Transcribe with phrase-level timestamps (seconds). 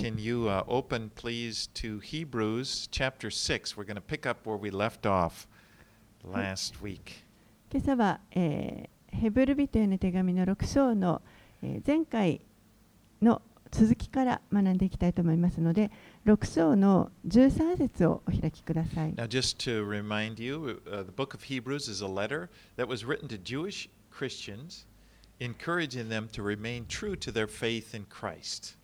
[0.00, 3.76] Can you uh, open, please, to Hebrews chapter 6?
[3.76, 5.46] We're going to pick up where we left off
[6.24, 7.24] last week.
[7.70, 11.20] 今朝は、えーヘブル人への手紙の6章の、
[11.62, 12.40] えー前回
[13.20, 15.90] の続きから学んでいきたいと思いますので
[16.26, 19.14] 6章の13節をお開きください。
[19.14, 23.04] Now, just to remind you, uh, the book of Hebrews is a letter that was
[23.04, 24.86] written to Jewish Christians,
[25.40, 28.76] encouraging them to remain true to their faith in Christ.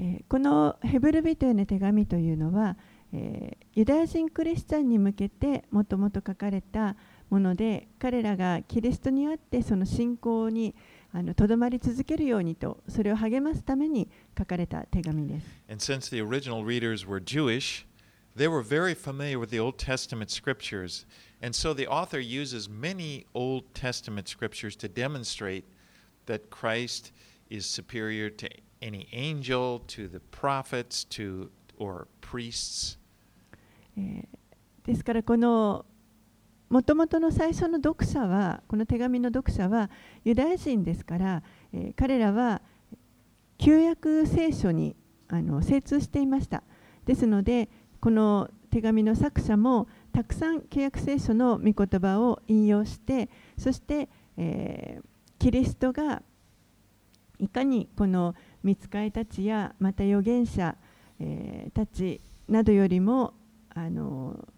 [0.00, 2.76] えこのヘブル人への手紙というのは、
[3.12, 6.96] えーユダヤ人クリスチャンに向けてもともと書かれた
[7.30, 10.74] もので彼らがキリストにあってその信仰に
[11.12, 15.46] あのとどまり続けるようにとそれを励ますために書かれた手紙です。
[15.68, 17.86] And since the original readers were Jewish,
[18.36, 21.06] they were very familiar with the Old Testament scriptures.
[21.40, 25.64] And so the author uses many Old Testament scriptures to demonstrate
[26.26, 27.12] that Christ
[27.48, 28.48] is superior to
[28.82, 32.98] any angel, to the prophets, to or priests?
[34.86, 35.84] ですからこの
[36.70, 39.90] もともとの最初の読者はこの手紙の読者は
[40.24, 42.62] ユダヤ人ですから、えー彼らは
[43.58, 44.96] 旧約聖書に
[45.28, 46.62] あの精通していました
[47.04, 47.68] ですので
[48.00, 53.28] この手紙の作者もたくさん旧約聖書の御言葉を引用して
[53.58, 55.04] そして、えー
[55.38, 56.22] キリストが
[57.38, 60.76] いかにこの見つかいたちやまた預言者、
[61.18, 63.34] えーたちなどよりも
[63.70, 64.48] あの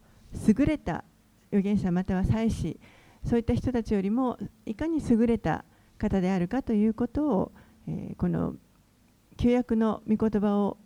[0.49, 1.05] 優れた
[1.51, 2.81] 預言者または祭司
[3.25, 5.65] そういった人たちよりもいかに優れた
[5.99, 7.53] 方であるかということを、
[7.87, 8.55] えーこの
[9.39, 10.77] 旧約の御言葉を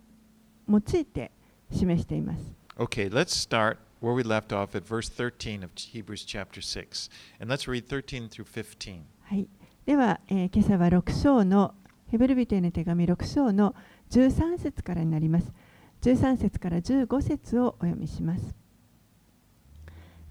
[0.69, 1.31] 用いて
[1.71, 2.55] 示しています。
[2.77, 7.09] Okay, let's start where we left off at verse 13 of Hebrews chapter 6.
[7.39, 9.01] And let's read 13 through 15.
[9.23, 9.47] はい、
[9.85, 11.73] では、えー今朝は6章の
[12.07, 13.75] ヘブル人への手紙6章の
[14.11, 15.53] 13節からになります。
[16.01, 18.55] 13節から15節をお読みします。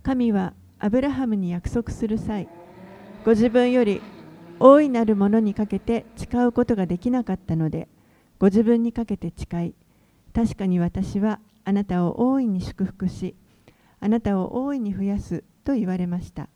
[0.03, 2.49] 神はアブラハムに約束する際、
[3.25, 4.01] ご自分より
[4.59, 7.89] 大いなるものにかけて誓うことができなかったので、
[8.39, 9.75] ご自分にかけて誓い、
[10.35, 13.35] 確かに私はあなたを大いに祝福し、
[14.01, 16.49] あなたを大いに増やすと言われました。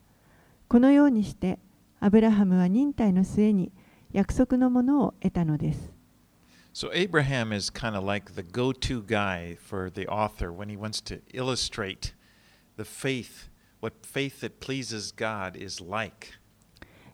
[0.68, 1.58] このようにして、
[1.98, 3.72] アブラハムは忍耐の末に
[4.12, 5.92] 約束のものを得たのです。
[6.72, 11.02] So Abraham is kind of like the go to guy for the author when he wants
[11.02, 12.14] to illustrate
[12.76, 13.50] the faith,
[13.80, 16.28] what faith that pleases God is like.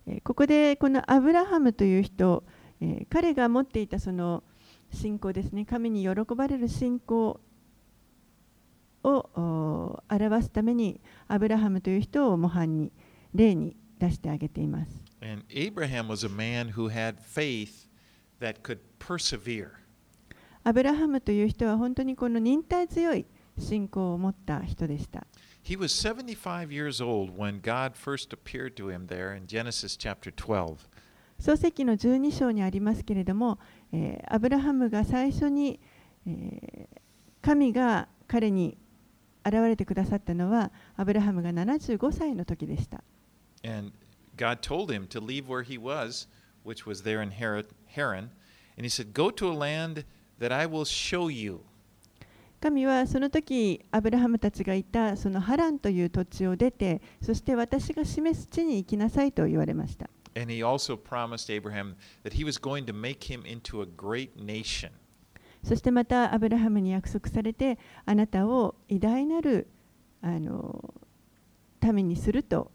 [0.07, 2.45] えーここでこのアブラハムという人、
[2.81, 4.45] えー彼が持っていたその
[4.93, 7.41] 信仰ですね、神に喜ばれる信仰
[9.03, 12.93] をお表すために、アブラハムという人を模範に、
[13.35, 15.06] 例に出してあげています。
[15.27, 17.89] And Abraham was a man who had faith
[18.41, 19.73] that could persevere.
[20.63, 23.27] アブラハムという人は本当にこの忍耐強い
[23.59, 25.27] 信仰を持った人でした。
[25.65, 30.77] He was 75 years old when God first appeared to him there in Genesis chapter 12.
[31.41, 33.59] 創世記の12章にありますけれども、
[33.93, 35.81] えーアブラハムが最初に、
[36.27, 37.01] えー
[37.43, 38.77] 神が彼に
[39.45, 43.05] 現れてくださったのはアブラハムが75歳の時でした。
[43.63, 43.93] And
[44.37, 44.61] God
[52.61, 60.11] 神はその時、アブラハムたちがいたそのハランという土地を出て、そして私が示す地に行きなさいと言われました。
[65.63, 69.69] そしてまた、アブラハムに約束されて、あなたを偉大なる
[70.21, 70.95] あの
[71.81, 72.71] 民にすると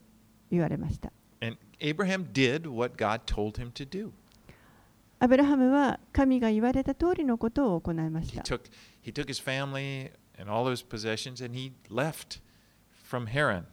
[0.49, 1.11] 言われました。
[1.80, 4.10] And Abraham did what God told him to do.
[5.18, 8.42] アブラハムは神が言われた通りのことを行いまし He た。
[8.42, 8.60] took,
[9.02, 12.40] he took his family and all of his possessions and he left
[13.08, 13.64] from Haran.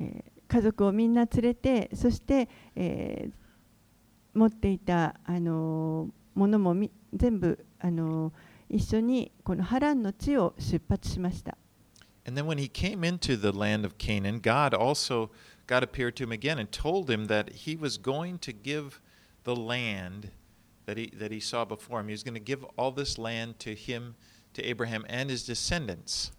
[0.00, 2.46] えー家族をみんな連れてそして、
[2.76, 3.32] えー
[4.34, 8.32] 持っていた、あのーものもみ全部、あのー
[8.76, 11.56] 一緒にこのハランの地を出発しました。
[12.26, 15.30] And then when he came into the land of Canaan, God also
[15.66, 19.00] God appeared to him again and told him that he was going to give
[19.44, 20.30] the land
[20.86, 22.08] that he that he saw before him.
[22.08, 24.14] He was going to give all this land to him,
[24.54, 26.32] to Abraham and his descendants.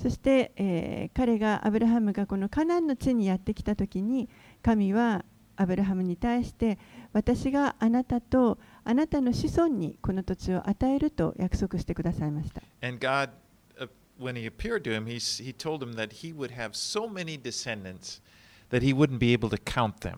[0.00, 4.28] そして、えー彼がアブラハムがこのカナンの地にやってきた時に
[4.62, 5.24] 神は
[5.56, 6.78] アブラハムに対して
[7.12, 12.62] 私があなたとあなたの子孫にこの土地を与えると約束してくださいました。
[12.80, 13.30] And God,
[13.80, 13.88] uh,
[14.20, 17.08] when he appeared to him, he, s- he told him that he would have so
[17.08, 18.20] many descendants
[18.73, 20.17] that he wouldn't be able to count them.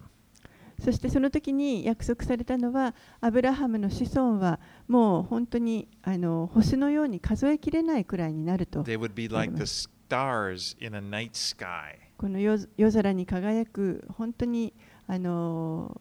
[0.81, 11.97] そしてその時に約束されたのはアブラハムの子孫はもう本当にあの星のように数えきれないくらいになると They would be like the stars in a night sky.
[12.17, 14.73] この夜夜空に輝く本当に
[15.07, 15.95] あの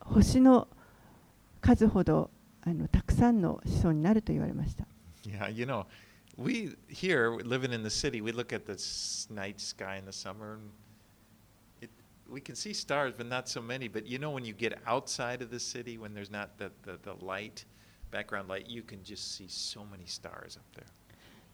[0.00, 0.68] 星の
[1.60, 2.30] 数ほど
[2.62, 4.86] あのたくさんの子孫になると言われました。
[5.22, 5.86] Yeah, you know,
[6.36, 8.74] we here living in the city, we look at the
[9.32, 10.70] night sky in the summer and
[12.34, 13.86] we can see stars, but not so many.
[13.88, 16.98] But you know, when you get outside of the city, when there's not the, the,
[17.02, 17.64] the light,
[18.10, 20.86] background light, you can just see so many stars up there.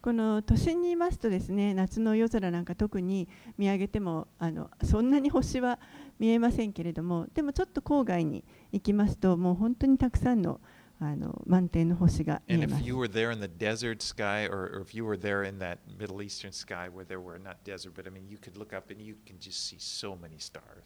[0.02, 3.28] この都心にいますとですね夏の夜空なんか特に
[3.58, 5.78] 見上げてもあのそんなに星は
[6.18, 8.42] 見えませんけれどもでもちょっと郊外に
[8.72, 10.58] 行きますともう本当にたくさんの
[11.02, 15.04] あの満天の星が見 And えま if す you were there in the desert sky, or, or if you
[15.04, 18.28] were there in that Middle Eastern sky where there were not desert, but I mean,
[18.28, 20.84] you could look up and you can just see so many stars.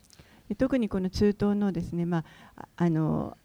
[0.49, 2.19] で特にこの中東のですね、ま
[2.57, 3.37] あ、ああの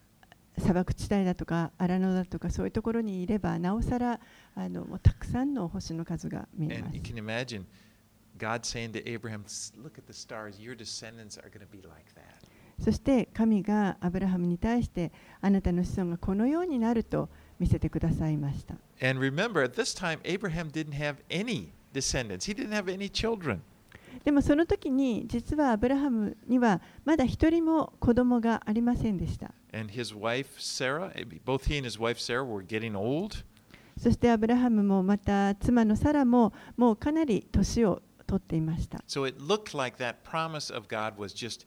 [0.58, 4.20] 砂漠地帯だとか荒野だとかそういうところにいればなおさら
[4.54, 7.02] あのもうたくさんの星の数が見えま And す you。
[7.02, 7.64] can imagine
[8.38, 11.82] God saying to Abraham, "S- Look at the stars, your descendants are going to be
[11.82, 12.39] like that.
[12.80, 17.28] そして神がアブラハムに対してあなたの子孫がこのようになると
[17.58, 18.74] 見せてくださいました。
[19.02, 23.60] And remember, at this time, Abraham didn't have any descendants, he didn't have any children.
[24.24, 29.52] でもその時に実はアブラハムにはまだ一人も子供がありませんでした。
[29.72, 33.44] And his wife, Sarah, eh, both he and his wife, Sarah, were getting old.
[33.98, 39.02] そしてアブラハムもまた妻のサラももうかなり年を取っていました。
[39.06, 41.66] So it looked like that promise of God was just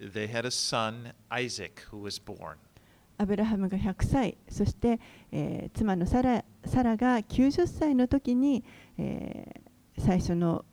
[0.00, 2.56] they had a son, Isaac, who was born.
[3.20, 5.00] アブラハムが100歳そして、
[5.32, 8.64] えー妻のサラサラが90歳の時に、
[8.96, 9.68] えー
[10.00, 10.64] 最初の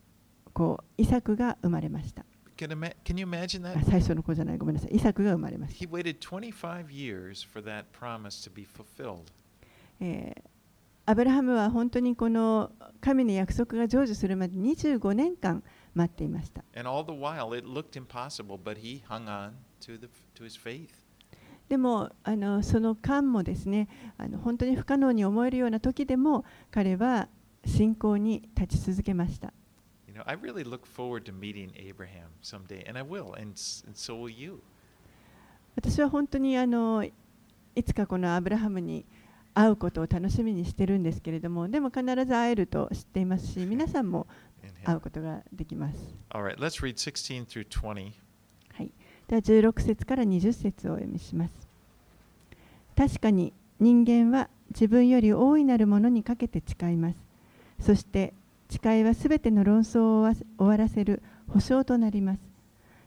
[0.53, 2.23] 子イサクが生まれました。
[2.55, 2.69] Can,
[3.17, 3.89] you imagine あ that?
[3.89, 5.85] 最初の子じゃないごめんなさいイサクが生まれました。
[5.85, 9.21] He waited 25 years for that promise to be fulfilled.
[9.99, 10.41] えー
[11.07, 15.61] アブラハムは本当にこの神の約束が成就するまで25年間
[15.95, 16.63] 待っていました。
[21.67, 23.87] でも、あのその間もですね
[24.17, 27.27] あの、本当に不可能に思えるような時でも、彼は
[27.65, 29.53] 信仰に立ち続けました。
[35.75, 37.03] 私は本当にあの
[37.75, 39.05] いつかこのアブラハムに
[39.53, 44.27] 会うことを楽しみにしてるんですけれども、でも必ず会えると知っていますし、皆さんも。
[44.83, 45.97] 会.うことができます。
[46.29, 48.11] All right, let's read 16 through 20.
[48.73, 48.91] はい、
[49.27, 51.53] では16節から20節をお読みします。
[52.95, 57.17] 確かに人間は自分より大いなるものにかけて誓います。
[57.79, 58.33] そして
[58.69, 62.39] 誓いはすべての論争を終わせ終わらせる保証となります。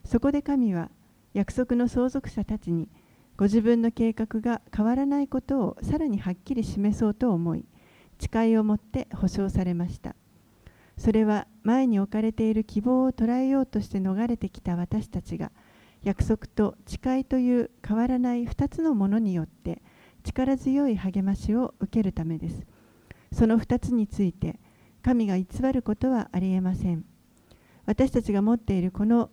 [0.04, 0.90] そこで神は
[1.34, 2.88] 約束の相続者たちに
[3.36, 7.64] ご自分の計画が変わらないことをさらにはっきり示そうと思い
[8.18, 10.16] 誓いをもって保証されました。
[10.98, 15.52] それは前に置かれている希望を捉えようとして逃れてきた私たちが
[16.02, 19.80] 約束と誓いという変わらない2つのものによって
[20.24, 22.66] 力強い励ましを受けるためです。
[23.32, 24.58] その2つについて
[25.02, 27.04] 神が偽ることはありえません。
[27.86, 29.30] 私たちが持っているこの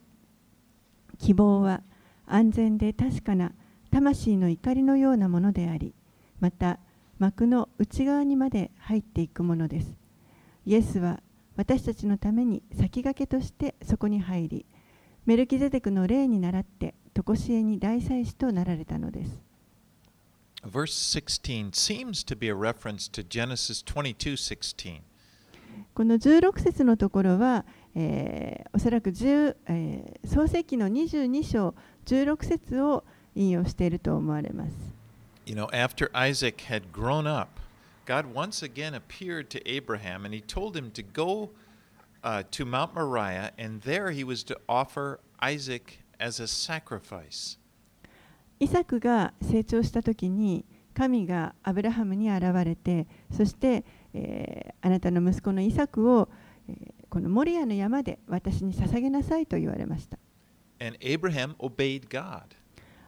[1.18, 1.82] 希望は
[2.28, 3.54] 安全で確かな
[3.92, 5.96] 魂の怒りのようなものであり、
[6.40, 6.80] また
[7.18, 9.98] 幕の内側にまで入っていくものです。
[10.66, 11.22] イエスは
[11.56, 14.66] 私たちのために先駆けとしてそこに入り、
[15.26, 19.42] メルキゼデクの例に倣って常しえに大祭司となられたのです。
[20.66, 25.02] Verse 16 seems to be a reference to Genesis 22:16.
[25.94, 31.74] この16節のところは、えーおそらく10、えー創世記の22章
[32.06, 33.04] 16節を
[33.36, 34.74] 引用していると思われます。
[35.46, 37.55] You know, after Isaac had grown up,
[38.06, 41.52] God once again appeared to Abraham and he told him to go
[42.24, 47.58] uh, to Mount Moriah, and there he was to offer Isaac as a sacrifice.
[48.60, 53.84] イサクが成長した時に神がアブラハムに現れてそして、
[54.14, 56.30] えーあなたの息子のイサクを、
[56.68, 60.18] えーこのモリアの山で私に捧げなさいと言われました
[60.80, 62.44] And Abraham obeyed God.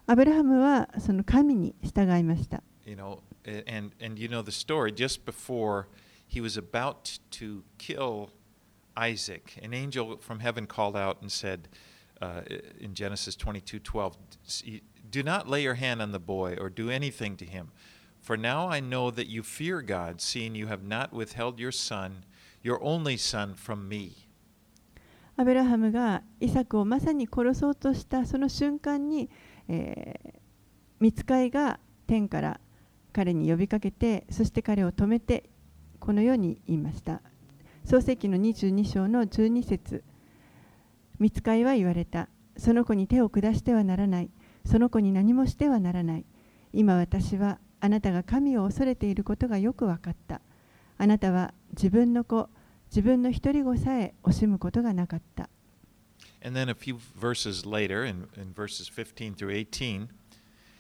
[0.06, 2.64] アブラハムはその神に従いました。
[2.86, 4.93] You know, and and you know the story.
[4.93, 5.89] Just before
[6.27, 8.31] he was about to kill
[8.97, 11.69] Isaac, an angel from heaven called out and said,
[12.21, 12.43] uh,
[12.79, 14.17] in Genesis 22:12,
[15.11, 17.73] "Do not lay your hand on the boy or do anything to him,
[18.21, 22.25] for now I know that you fear God, seeing you have not withheld your son,
[22.63, 24.29] your only son, from me."
[25.37, 29.31] アブラハムがイサクをまさに殺そうとしたその瞬間に、
[29.67, 30.41] えー、
[31.01, 32.61] 見つかいが天から
[33.14, 35.50] 彼に呼びかけてそして彼を止めて
[36.00, 37.22] このように言いました。
[37.86, 40.04] 創世記の22章の12節。
[41.20, 42.30] 見つかいは言われた。
[42.58, 44.30] その子に手を下してはならない。
[44.66, 46.26] その子に何もしてはならない。
[46.74, 50.42] 今私はあなたが神を恐れていることがよく分かった。
[50.98, 52.50] あなたは自分の子
[52.90, 55.50] 自分の一人子さえ惜しむことがなかった。
[56.44, 60.10] And then a few verses later, in, in verses 15 through 18,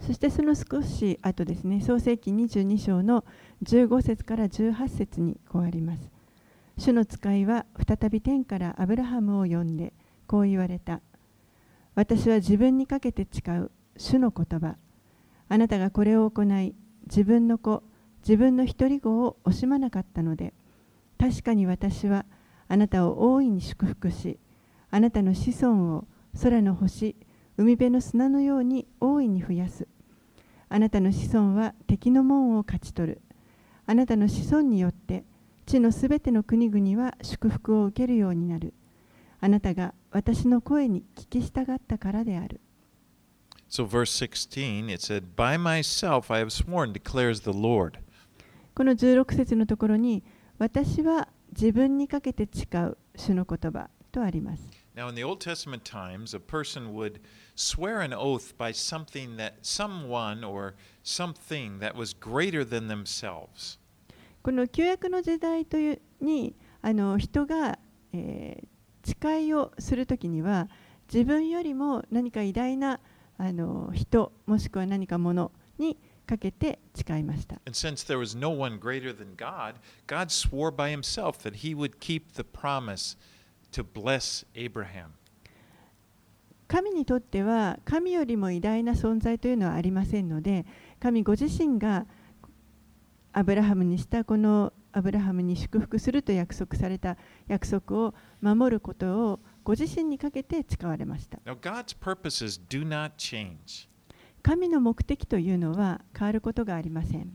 [0.00, 3.24] そしてその少し後ですね、創世記22章の
[3.64, 6.10] 15節から18節にこうあります。
[6.78, 9.92] 主の使いは再び天からアブラハムを呼んで、
[10.26, 11.00] こう言われた。
[11.94, 14.76] 私は自分にかけて誓う主の言葉。
[15.48, 16.74] あなたがこれを行い、
[17.06, 17.82] 自分の子、
[18.20, 20.54] 自分の一人子を惜しまなかったので、
[21.18, 22.24] 確かに私は
[22.68, 24.38] あなたを大いに祝福し、
[24.90, 26.06] あなたの子孫を
[26.42, 27.16] 空の星、
[27.60, 29.86] 海辺の砂のように大いに増やす。
[30.70, 33.20] あなたの子孫は敵の門を勝ち取る。
[33.84, 35.24] あなたの子孫によって
[35.66, 38.72] 地のすべての国々は祝福を受けるようになる。
[39.40, 42.62] あなたが私の声に聞き従ったからである。
[43.68, 47.98] So, verse 16, it said, By myself I have sworn, declares the Lord.
[48.74, 50.24] この16節のところに、
[50.56, 54.80] 私は自分にかけて誓う主の言葉とあります。
[54.96, 57.20] Now, in the Old Testament times, a person would
[57.59, 63.79] swear an oath by something that someone or something that was greater than themselves.
[64.41, 67.79] この旧約の時代というにあの人が、
[68.13, 68.67] えー
[69.05, 70.67] 誓いをするときには
[71.13, 72.99] 自分よりも何か偉大な
[73.37, 77.61] あの人もしくは何かものにかけて誓いました。
[77.67, 79.75] And since there was no one greater than God,
[80.07, 83.15] God swore by himself that he would keep the promise
[83.71, 85.11] to bless Abraham.
[86.70, 90.64] 神にとっては神よりも偉大な存在というのはありませんので
[91.00, 92.06] 神ご自身が
[93.32, 97.16] アブラハムにしたこのアブラハムに祝福すると約束された
[97.48, 103.88] 約束を守ることをご自身にかけて誓われました Now, God's purposes do not change.
[104.40, 107.32] 神の目的というのは変わることがありません.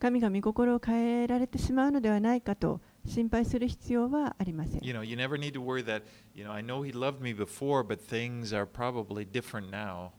[0.00, 6.02] 神が御心を変えられてしまうのではないかと心配する必要はありません You know, you never need to worry that,
[6.34, 10.10] you know, I know he loved me before, but things are probably different now.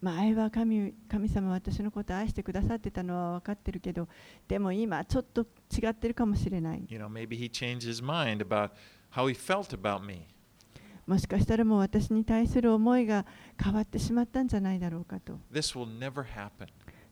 [0.00, 4.06] 前は神神様は私のことを愛してくださってたのは分かってるけど
[4.46, 5.44] でも今ちょっと
[5.76, 8.70] 違ってるかもしれない You know, maybe he changed his mind about
[9.10, 10.26] how he felt about me.
[11.04, 13.24] もしかしたらもう私に対する思いが
[13.60, 16.68] 変わってしまったんじゃないだろうかと This will never happen.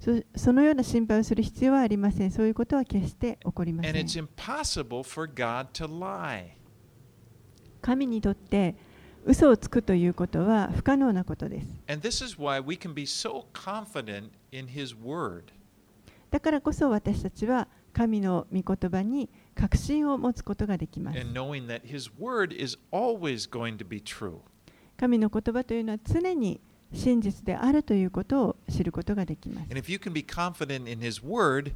[0.06, 2.30] そ,そのような心配をする必要はありません。
[2.30, 3.92] そういうことは決して起こりません。
[7.82, 8.76] 神にとって
[9.24, 11.66] 嘘をつくということは不可能なことです。
[11.88, 13.42] So、
[16.30, 21.18] だからこそ私たちは神の御言葉に確信を持つことができます。
[24.96, 26.60] 神の言葉というのは常に
[26.92, 29.68] 真実であるということを知ることができます。
[31.22, 31.72] Word,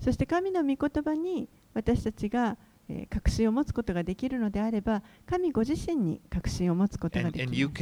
[0.00, 2.56] そして神の御言葉に私たちが
[3.08, 7.62] 確信を持つことができるのであれば、神ご自身に確信を持つことができます。
[7.62, 7.72] And,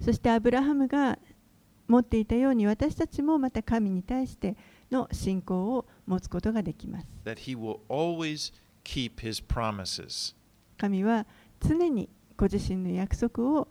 [0.00, 1.18] そしてアブラハムが
[1.86, 4.56] 持っていたように私たちもまた神に対して
[4.90, 7.06] の信仰を持つことができます。
[10.76, 11.26] 神は
[11.66, 13.68] 常にご自身の約束を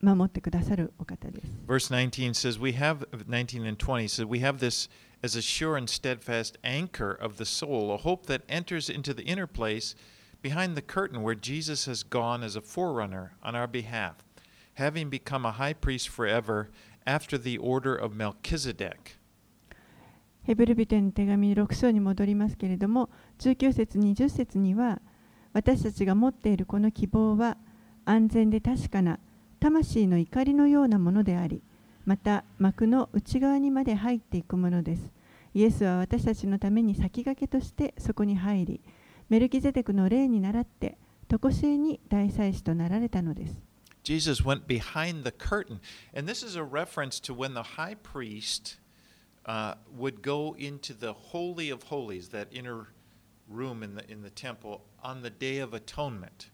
[0.00, 4.88] 守ってくださるお方です Verse 19 says, We have, 19 and 20 says, We have this
[5.22, 9.22] as a sure and steadfast anchor of the soul, a hope that enters into the
[9.22, 9.94] inner place
[10.42, 14.16] behind the curtain where Jesus has gone as a forerunner on our behalf,
[14.74, 16.70] having become a high priest forever
[17.06, 19.18] after the order of Melchizedek.
[20.44, 25.00] ヘブルビテの手紙6章に戻りますけれども19節20節には
[25.52, 27.56] 私たちが持っているこの希望は
[28.04, 29.18] 安全で確かな
[29.60, 31.62] 魂の怒りのようなものであり
[32.04, 35.12] また幕の内側にまで入っていくものです
[35.54, 38.80] イエスは私たちのために先駆けとしてそこに入り
[39.28, 40.96] メルキゼデクの例に倣って
[41.28, 43.62] 常しえに大祭司となられたのです
[44.02, 45.78] Jesus went behind the curtain.
[46.12, 48.78] And this is a reference to when the high priest
[49.46, 52.88] uh, would go into the Holy of Holies, that inner
[53.52, 56.50] room in the, in the temple, on the Day of Atonement.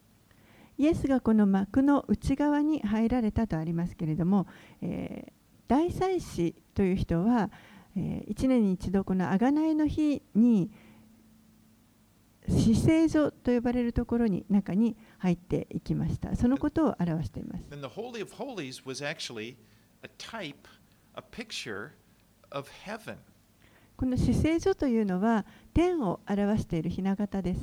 [0.77, 4.47] イエスがこの幕の内側に入られたとありますけれども、
[4.81, 5.39] えー
[5.69, 7.51] 大祭司という人は、
[7.95, 10.71] え1年に一度この贖いの日に
[12.49, 16.35] 死聖所と呼ばれるところに中に入っていきました。
[16.35, 17.65] そのことを表しています。
[17.71, 19.57] And the Holy of Holies was actually
[20.03, 20.55] a type,
[21.15, 21.91] a picture
[22.51, 23.19] of heaven.
[23.99, 27.61] この死聖所というのは天を表している雛形です。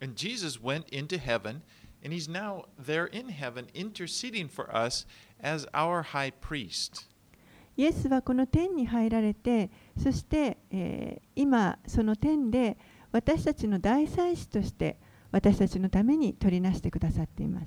[0.00, 1.60] And Jesus went into heaven,
[2.02, 5.06] and he's now there in heaven interceding for us
[5.42, 7.06] as our high priest.
[7.76, 9.70] イエスはこの天に入られて、
[10.02, 12.78] そして、えー今その天で
[13.12, 14.96] 私たちの大祭司として
[15.30, 17.60] 私たちのために取りなしてくださっていま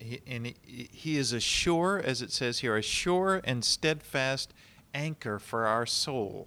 [0.00, 4.50] And he- he is a sure, as it says here, a sure and steadfast
[4.92, 6.46] anchor for our soul.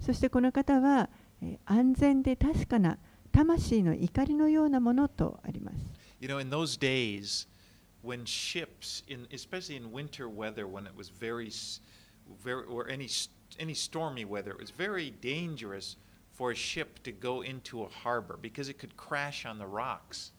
[0.00, 1.08] そしてこの方は、
[1.42, 2.98] えー安全で確かな
[3.32, 5.76] 魂の怒りのようなものとあります。
[6.20, 7.48] You know, in those days,
[8.04, 11.80] when ships, in, especially in winter weather, when it was very, s-
[12.44, 13.08] very or any
[13.58, 15.96] any stormy weather, it was very dangerous
[16.32, 20.32] for a ship to go into a harbor because it could crash on the rocks.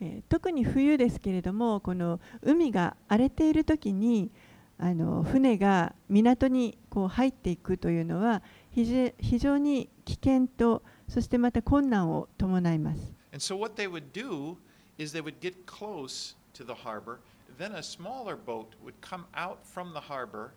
[0.00, 4.30] えー特に冬ですけれどもこの海が荒れている時に
[4.78, 13.14] あの船が港にこう入っていくというのは非常に危険とそしてまた困難を伴います。
[13.32, 14.56] And so what they would do
[14.98, 17.18] is they would get close to the harbor,
[17.58, 20.52] then a smaller boat would come out from the harbor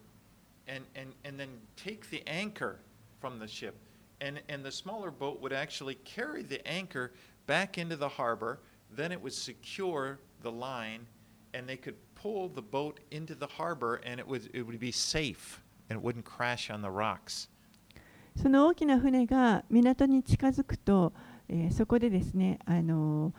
[0.68, 2.80] and, and, and then take the anchor
[3.20, 3.76] from the ship.
[4.22, 7.12] And, and the smaller boat would actually carry the anchor
[7.46, 8.60] back into the harbor,
[8.96, 11.06] then it would secure the line,
[11.54, 14.92] and they could pull the boat into the harbor and it would, it would be
[14.92, 17.50] safe and it wouldn't crash on the rocks.
[18.36, 21.14] その大きな船が港に近づくと、
[21.50, 23.34] えーそこでですね、あのー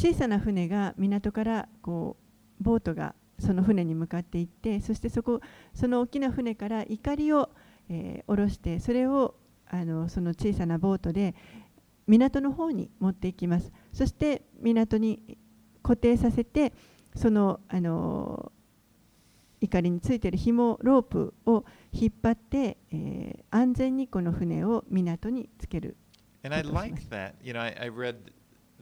[0.00, 2.16] 小さな船が港からこ
[2.60, 5.40] うボートがその船に向かっていってそしてそこ
[5.74, 7.50] その大きな船から怒りを、
[7.88, 9.34] えー下ろしてそれを
[9.66, 11.34] あのその小さなボートで
[12.06, 15.36] 港の方に持っていきますそして港に
[15.82, 16.72] 固定させて
[17.14, 18.52] そのあの
[19.60, 25.96] 怒りについている紐ロープを引っ張って、えー安全にこの船を港につける
[26.44, 27.34] And I like that.
[27.42, 28.16] You know, I, I read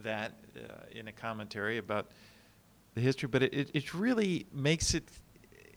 [0.03, 2.07] that uh, in a commentary about
[2.95, 5.05] the history, but it, it, it really makes it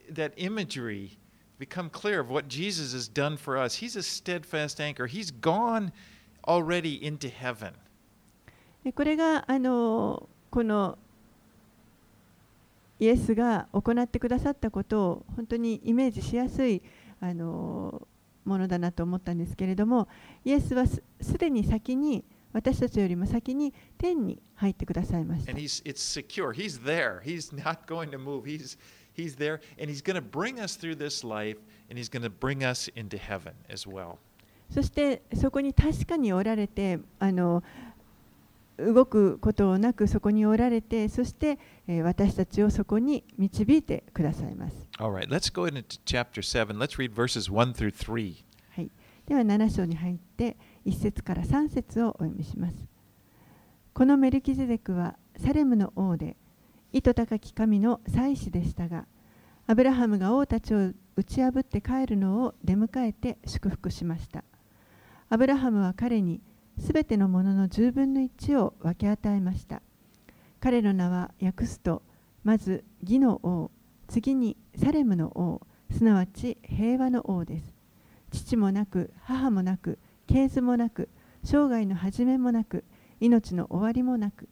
[0.09, 1.17] that imagery
[1.59, 3.75] become clear of what Jesus has done for us.
[3.75, 5.07] He's a steadfast anchor.
[5.07, 5.91] He's gone
[6.47, 7.73] already into heaven.
[8.83, 10.97] でこれがあのこの
[12.99, 16.81] イエスが行ってくださったことを本当にイメージしやすい
[17.21, 18.07] も
[18.45, 20.07] のだなと思ったんですけれども
[20.43, 21.01] イエスはす
[21.37, 25.45] でに先に私たちよりも先に天に入ってくださいまし。
[34.69, 36.99] そしてそこに確かにおられて
[38.79, 44.87] 動くことなくそこにおられてそして、えー私たちをそこに導いてくださいます。
[44.97, 46.77] All right, let's go into chapter 7.
[46.77, 48.43] Let's read verses 1 through 3.
[48.71, 48.91] はい、
[49.25, 52.75] では7章に入って1節から3節をお読みします。
[53.93, 56.37] このメルキゼデクはサレムの王で
[56.93, 59.05] 意図高き神の祭司でしたが
[59.67, 64.43] アブラハムが王たちを打ち破って帰るのを出迎えて祝福しました。
[65.29, 66.41] アブラハムは彼に
[66.79, 69.81] すべてのものの10分の1を分け与えました。
[70.59, 72.01] 彼の名は訳すと
[72.43, 73.71] まず義の王
[74.07, 75.61] 次にサレムの王
[75.91, 77.75] すなわち平和の王です。
[78.31, 81.09] 父もなく母もなく系図もなく
[81.43, 82.85] 生涯の始めもなく
[83.19, 84.47] 命の終わりもなく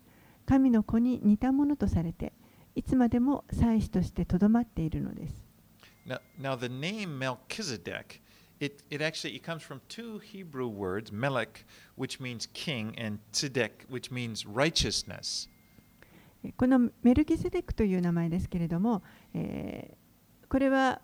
[0.45, 2.33] 神の子に似たものとされて
[2.75, 5.45] いつまでも祭司としてとどまっているのです。
[6.05, 8.21] Now, now the name Melchizedek
[8.59, 11.65] it, it actually it comes from two Hebrew words, melech,
[11.95, 15.49] which means king, and tzedek, which means righteousness.
[16.55, 19.97] このメルキゼデクという名前ですけれども、えー
[20.49, 21.01] これは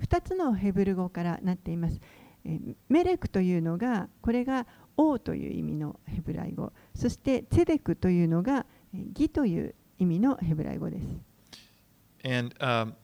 [0.00, 2.00] 2つのヘブル語からなっています。
[2.44, 11.06] えーメレクというのが、これが王という意味のヘブライ語、そしてツェデクというのがえー義という意味のヘブライ語です。
[12.24, 12.94] And um,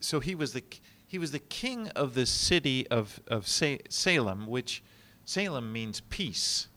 [0.00, 0.62] so he was the
[1.12, 4.82] he was the king of the city of, of Sa- Salem, which
[5.26, 6.70] Salem means peace.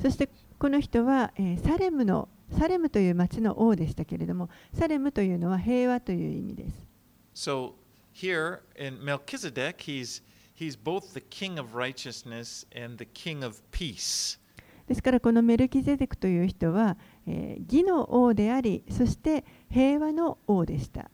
[0.00, 6.86] そしてこの人は、えーサレムのサレムという町の王でしたけれども、サレムというのは平和という意味です。
[7.34, 7.74] So
[8.14, 10.22] here in Melchizedek, he's
[10.58, 14.40] he's both the king of righteousness and the king of peace.
[14.88, 21.10] ですからこのメルキゼデクという人は、えー義の王であり、そして平和の王でした。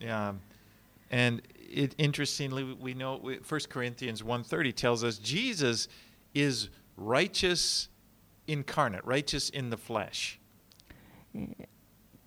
[0.00, 0.38] Um,
[1.10, 5.88] and it, interestingly, we know we- 1 Corinthians 1.30 tells us Jesus
[6.34, 7.88] is righteous
[8.46, 10.38] incarnate, righteous in the flesh,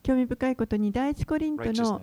[0.03, 2.01] 興味深いことに第一コリントの.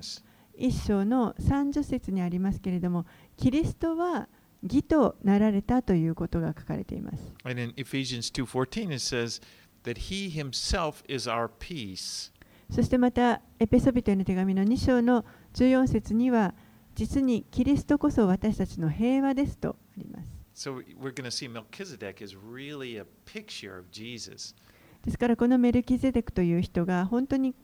[0.57, 4.29] 一章の30節にありますけれども、キリストは
[4.63, 7.33] 義となられたということが書かれています。
[7.45, 9.41] And in Ephesians 2.14 it says
[9.85, 12.33] that he himself is our peace.
[12.71, 15.25] そしてまた、エペソビトへの手紙の2章の
[15.55, 16.55] 14節には、
[16.99, 20.69] 実にキリストこそ私たちの平和ですとあります。
[20.69, 24.57] So we're going to see Melchizedek is really a picture of Jesus.
[25.05, 27.55] ですからこのメルキゼデクという人が本当に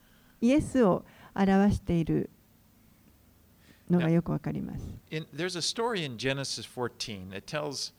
[0.41, 2.31] イエスを表している
[3.91, 4.87] のがよくわかります。
[5.11, 7.93] In, there's a story in Genesis 14 that tells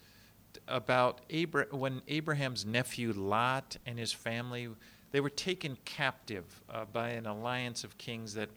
[0.67, 4.69] about Abra- when Abraham's nephew Lot and his family
[5.11, 8.47] they were taken captive uh, by an alliance of kings that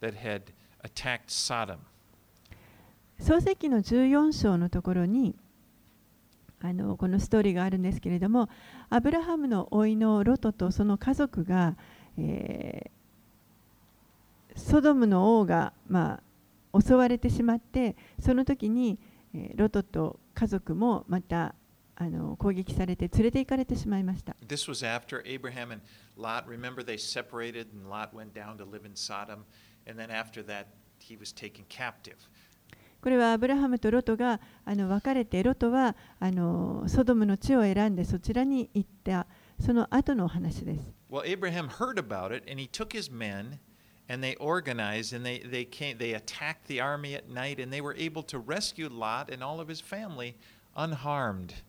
[0.00, 0.50] that had
[0.82, 1.78] attacked Sodom.
[3.18, 5.34] 創世記の14章のところに
[6.60, 8.48] あのこのストーリーがあるんですけれども
[8.88, 11.76] アブラハムの甥のロトとその家族が、
[12.18, 12.90] えー
[14.56, 16.20] ソドムの王が、ま
[16.72, 19.00] あ、襲われてしまってその時に、
[19.34, 21.56] えーロトと家族もまた
[21.96, 24.36] あの攻撃されて連れて行かれてしまいました。
[24.46, 25.82] This was after Abraham and
[26.16, 26.44] Lot.
[26.46, 29.44] Remember, they separated, and Lot went down to live in Sodom.
[29.86, 30.66] And then after that,
[30.98, 32.16] he was taken captive.
[33.04, 39.26] これはアブラハムとロトがあの別れてロトはあのソドムの地を選んでそちらに行った
[39.60, 40.90] その後の話です。
[41.10, 43.58] Well, Abraham heard about it, and he took his men,
[44.08, 45.98] and they organized, and they, they came.
[45.98, 49.60] They attacked the army at night, and they were able to rescue Lot and all
[49.60, 50.36] of his family
[50.74, 51.62] unharmed.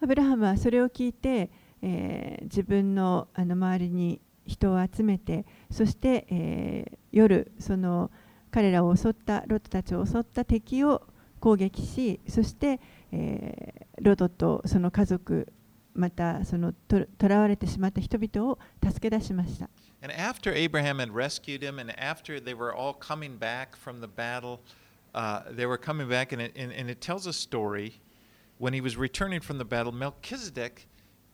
[0.00, 1.50] アブラハムはそれを聞いて、
[1.82, 8.12] えー自分のあの周りに人を集めてそして、えー夜その
[8.54, 11.02] 彼らを襲ったロトたちを襲った敵を
[11.40, 12.78] 攻撃しそして、
[13.10, 15.52] えーロトとその家族
[15.94, 19.68] またそのと囚われてしまった人々を助け出しました。
[20.02, 24.60] And after Abraham had rescued him, and after they were all coming back from the battle,
[25.14, 28.00] uh, they were coming back, and it, and, and it tells a story.
[28.58, 30.86] When he was returning from the battle, Melchizedek,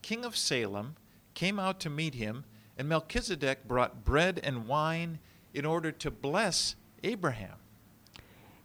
[0.02, 0.94] king of Salem,
[1.34, 2.44] came out to meet him,
[2.78, 5.18] and Melchizedek brought bread and wine
[5.52, 7.50] in order to bless Abraham.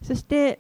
[0.02, 0.60] そして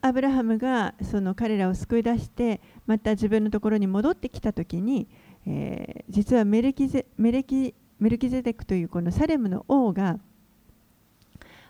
[0.00, 5.06] アブラハムがその彼らを救い出してまた自分のところに戻ってきた時に、
[5.46, 10.18] えー実はメルキゼメレキメルキゼデクというこのサレムの王が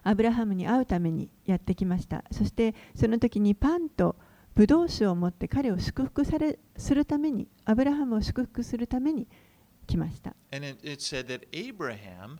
[0.03, 4.17] アブラハムに会うためにやってきましたそしてその時にパンと
[4.55, 9.29] ブドウ酒を持って彼を祝福されするためにアブラハムを祝福するために
[9.87, 12.39] 来ました And it, it said that Abraham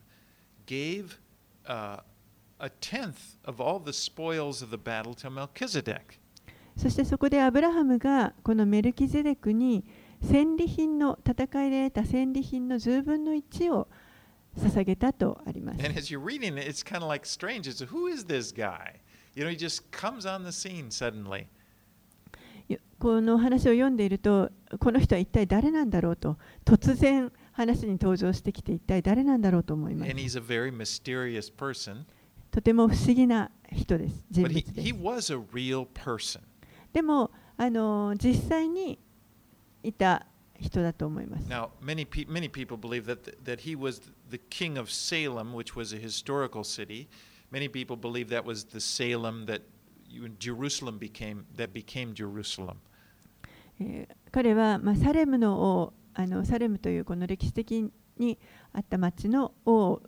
[0.67, 1.19] gave
[1.67, 2.01] uh,
[2.59, 6.19] a tenth of all the spoils of the battle to Melchizedek.
[6.77, 9.85] そしてそこでアブラハムがこのメルキゼデクに
[10.23, 13.89] 戦利品の戦いで得た戦利品の10分の1を
[14.57, 15.85] 捧げたとあります。
[15.85, 17.69] And as you're reading it, it's kind of like strange.
[17.69, 19.01] It's who is this guy?
[19.35, 21.47] You know, he just comes on the scene suddenly.
[22.99, 30.23] この話を読んでいると、この人は一体誰なんだろうと、突然話に登場してきて、一体誰なんだろうと思います And。
[30.23, 32.05] he's a very mysterious person.
[32.53, 36.41] とても不思議な人です、人物です。
[36.93, 38.99] でも、あの実際に
[39.83, 40.27] いた
[40.61, 41.49] 人だと思います。
[41.49, 45.97] Now, many, pe- many people believe that, that he was the king of Salem, which was
[45.97, 47.09] a historical city.
[47.51, 49.63] Many people believe that was the Salem that
[50.39, 52.77] Jerusalem became, that became Jerusalem.
[53.81, 58.39] えー彼は、まあ、サレムの王あのサレムというこの歴史的に
[58.73, 60.01] あった町の王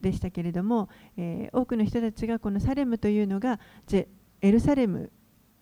[0.00, 4.08] でしたけれども、えー、多くの人たちがこのサレムというのがゼ
[4.40, 5.10] エルサレム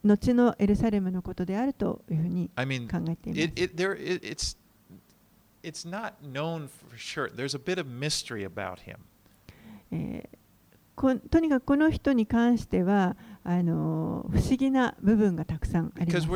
[0.04, 2.98] 後のエルサレムのことであるというふうに考えています。
[2.98, 3.50] I mean,
[9.90, 10.28] え
[11.30, 16.26] とにかくこの人に関しては、あの、不思議な部分がたくさんあります。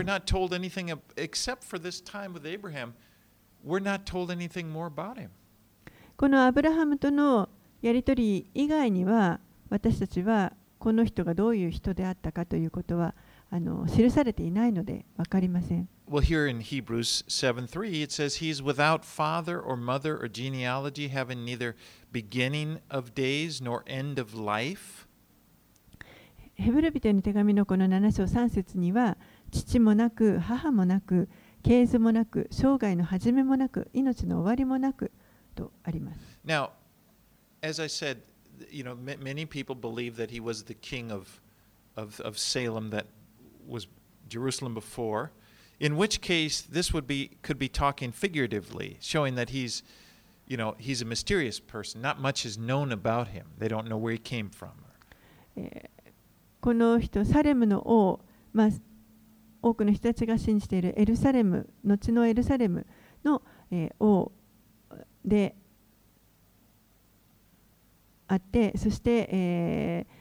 [6.16, 7.48] このアブラハムとの
[7.82, 13.14] やり取り以外には私たちはこの人がどういう人であったかということは
[13.50, 15.88] あの記されていないので分かりません。
[16.08, 21.44] Well, here in Hebrews 7 3, it says, He's without father or mother or genealogy, having
[21.44, 21.76] neither
[22.10, 25.06] beginning of days nor end of life.
[26.54, 29.16] ヘブル人への手紙のこの7章3節には
[29.50, 31.28] 父もなく母もなく
[31.62, 35.12] 系図もなく生涯の始めもなく命の終わりもなく
[35.54, 36.20] とあります。
[36.44, 36.70] Now,
[37.63, 38.21] as I said,
[38.69, 41.41] you know, ma- many people believe that he was the king of,
[41.95, 43.07] of, of Salem that
[43.67, 43.87] was
[44.29, 45.31] Jerusalem before,
[45.79, 49.83] in which case this would be could be talking figuratively, showing that he's,
[50.47, 52.01] you know, he's a mysterious person.
[52.01, 53.47] Not much is known about him.
[53.57, 54.71] They don't know where he came from.
[55.57, 55.95] えー
[56.61, 58.69] この人サレムの王、まあ、
[59.61, 62.87] 多くの人たちが信じているエルサレム後のエルサレム
[63.23, 64.31] の、えー王
[65.23, 65.55] で
[68.30, 70.20] あってそして、えー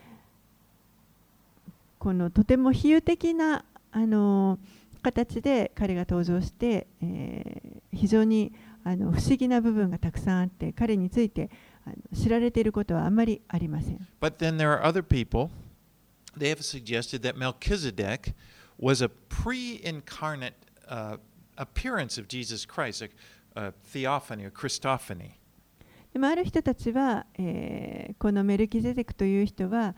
[1.99, 4.57] このとても比喩的な、あの
[5.01, 11.49] 形で彼が登場して、えー非常にあの不思議な部分がたくさんあって彼について
[11.85, 14.07] あの知られていることはあまりありません。
[14.21, 15.49] But then there are other people.
[16.37, 18.33] They have suggested that Melchizedek
[18.79, 20.53] was a pre-incarnate
[20.87, 21.17] uh,
[21.57, 23.09] appearance of Jesus Christ, a,
[23.67, 25.38] a theophany or Christophany.
[26.12, 29.94] でもある人たちは、えーこのメルキゼデクという人は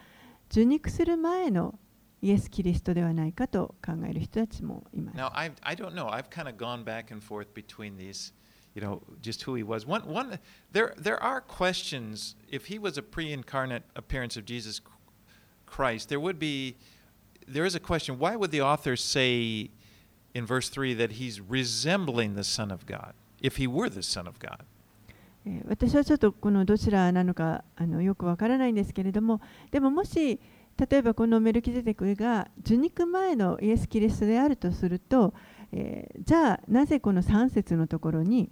[0.51, 1.79] 受肉する前の
[2.22, 5.18] イエス・キリストではないかと考える人たちもいます。
[5.18, 6.09] Now, I, I don't know.
[6.09, 8.33] I've kind of gone back and forth between these,
[8.75, 9.87] you know, just who he was.
[9.87, 10.38] One, one,
[10.72, 12.37] there, there are questions.
[12.49, 14.81] If he was a pre-incarnate appearance of Jesus
[15.66, 16.77] Christ, there would be,
[17.46, 18.18] there is a question.
[18.18, 19.70] Why would the author say
[20.35, 24.27] in verse three that he's resembling the Son of God if he were the Son
[24.27, 24.64] of God?
[25.45, 30.39] えー私はちょっとこのどちらなのかあのよくわからないんですけれどもでももし
[30.77, 35.34] 例えばこのメルキゼデクが受肉前のイエス・キリストであるとすると、
[35.71, 38.49] えーじゃあなぜこの3節のところに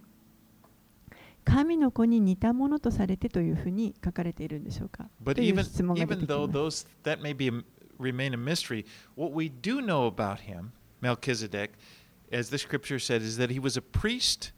[1.45, 6.85] 神の子に似たものとされてというふうに書かれているんでしょうか？But という even 質問が出 even てき though ます。
[6.85, 7.63] those that may be a,
[7.99, 10.71] remain a mystery, what we do know about him,
[11.01, 11.71] Melchizedek,
[12.31, 14.51] as the scripture said, is that he was a priest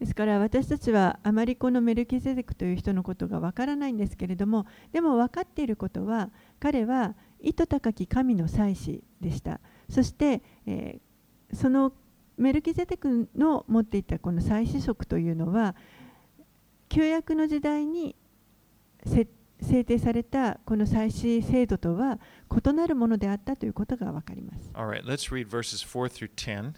[0.00, 9.60] ですから私たちはあまりこのメルキゼテクという人のことがわからないんですけれどもでも分かっていることは彼は糸高き神の祭司でした。
[9.90, 10.42] そして、
[11.52, 11.92] その
[12.38, 15.76] メルキゼテクの持っていたこの祭祀職というのは
[16.88, 18.16] 旧約の時代に
[19.04, 22.18] 設定制定されたこの祭司制度とは
[22.50, 26.74] 異なるものであったということが分かります All right, let's read verses 4 through 10.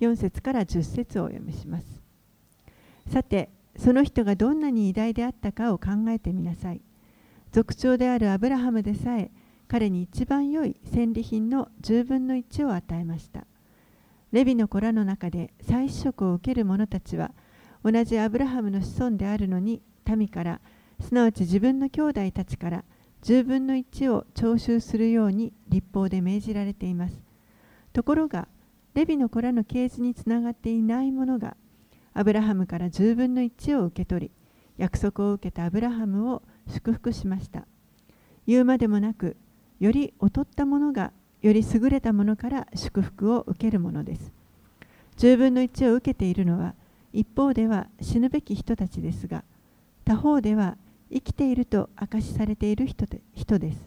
[0.00, 2.02] 4節から10節をお読みします。
[3.10, 6.80] さて、その人がどんなに偉大であったかを考えてみなさい。
[7.52, 9.30] 族長であるアブラハムでさえ、
[9.68, 13.46] 彼に一番良い戦利品の10分の1を与えました。
[14.32, 17.32] レビの子らの中で再試食を受ける者たちは、
[17.84, 20.60] 同じアブラハムの子孫であるのに、民から、
[21.04, 22.84] すなわち自分の兄弟たちから
[23.22, 27.22] 10分の1を徴収するように立法で命じられています。
[27.92, 28.48] ところが、
[28.94, 31.56] レビの子らの系図につながっていない者が
[32.14, 34.30] アブラハムから10分の1を受け取り
[34.78, 37.66] 約束を受けたアブラハムを祝福しました
[38.46, 39.36] 言うまでもなく
[39.80, 41.12] より劣った者が
[41.42, 44.32] より優れた者から祝福を受けるものです
[45.18, 46.74] 10分の1を受けているのは
[47.12, 49.42] 一方では死ぬべき人たちですが
[50.04, 50.76] 他方では
[51.14, 53.78] 生きていると証しされている人で人です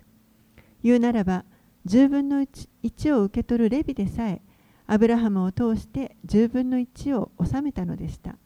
[0.83, 1.43] 言うならば
[1.85, 4.41] 10分の 1, 1を受け取るレビでさえ
[4.89, 8.37] アブラハムを通して10分の1を収めたのでした。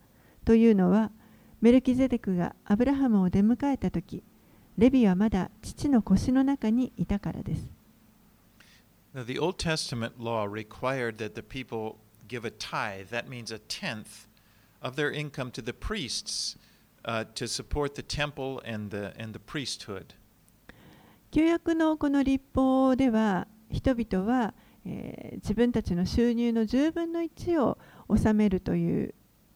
[0.44, 1.12] というのは、
[1.62, 4.24] メルキゼデクがアブラハムを出迎えたとき、
[4.76, 7.70] レビはまだ父の腰の中にいたからです。
[9.14, 13.10] Now, the Old Testament law required that the people give a tithe.
[13.12, 14.28] That means a tenth
[14.82, 16.58] of their income to the priests
[17.06, 20.16] uh, to support the temple and the, and the priesthood.
[21.32, 24.54] 旧約のこの立法では、人々は、
[24.86, 29.14] えー自分たちの収入の10分の1を納めるという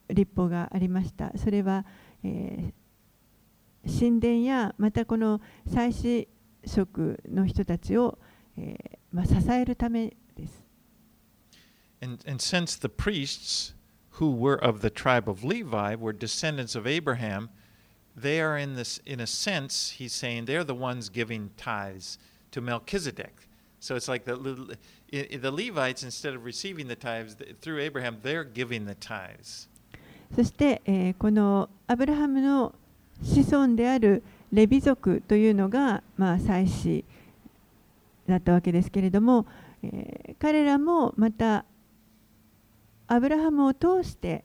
[0.09, 1.85] 立法がありましたそれは、
[2.23, 6.27] えー、神殿やまたこの祭祀
[6.65, 8.17] 職の人たちを、
[8.57, 10.63] えーまあ、支えるためです。
[12.01, 13.75] And, and since the priests
[14.14, 17.50] who were of the tribe of Levi were descendants of Abraham,
[18.16, 22.18] they are in this in a sense, he's saying they're the ones giving tithes
[22.50, 23.48] to Melchizedek.
[23.78, 24.76] So it's like the,
[25.10, 29.68] the Levites, instead of receiving the tithes through Abraham, they're giving the tithes.
[30.36, 32.72] そして、えー、このアブラハムの
[33.22, 37.04] 子孫であるレビ族というのが、まあ、祭司
[38.28, 39.46] だったわけですけれども、
[39.82, 41.64] えー、彼らもまた
[43.07, 44.43] アブラハムを通して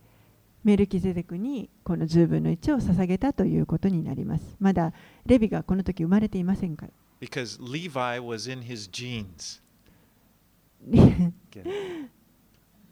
[0.62, 4.56] メルキゼデクにこの10分の1を捧げたということになります。
[4.60, 4.92] まだ
[5.24, 6.92] レビがこの時生まれていませんから。
[7.20, 9.60] Because Levi was in his genes.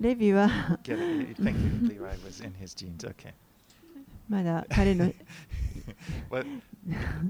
[0.01, 0.49] レビは
[0.85, 3.07] Levi was in his genes.
[3.07, 3.33] Okay.
[4.29, 5.11] まだ彼の
[6.31, 6.47] but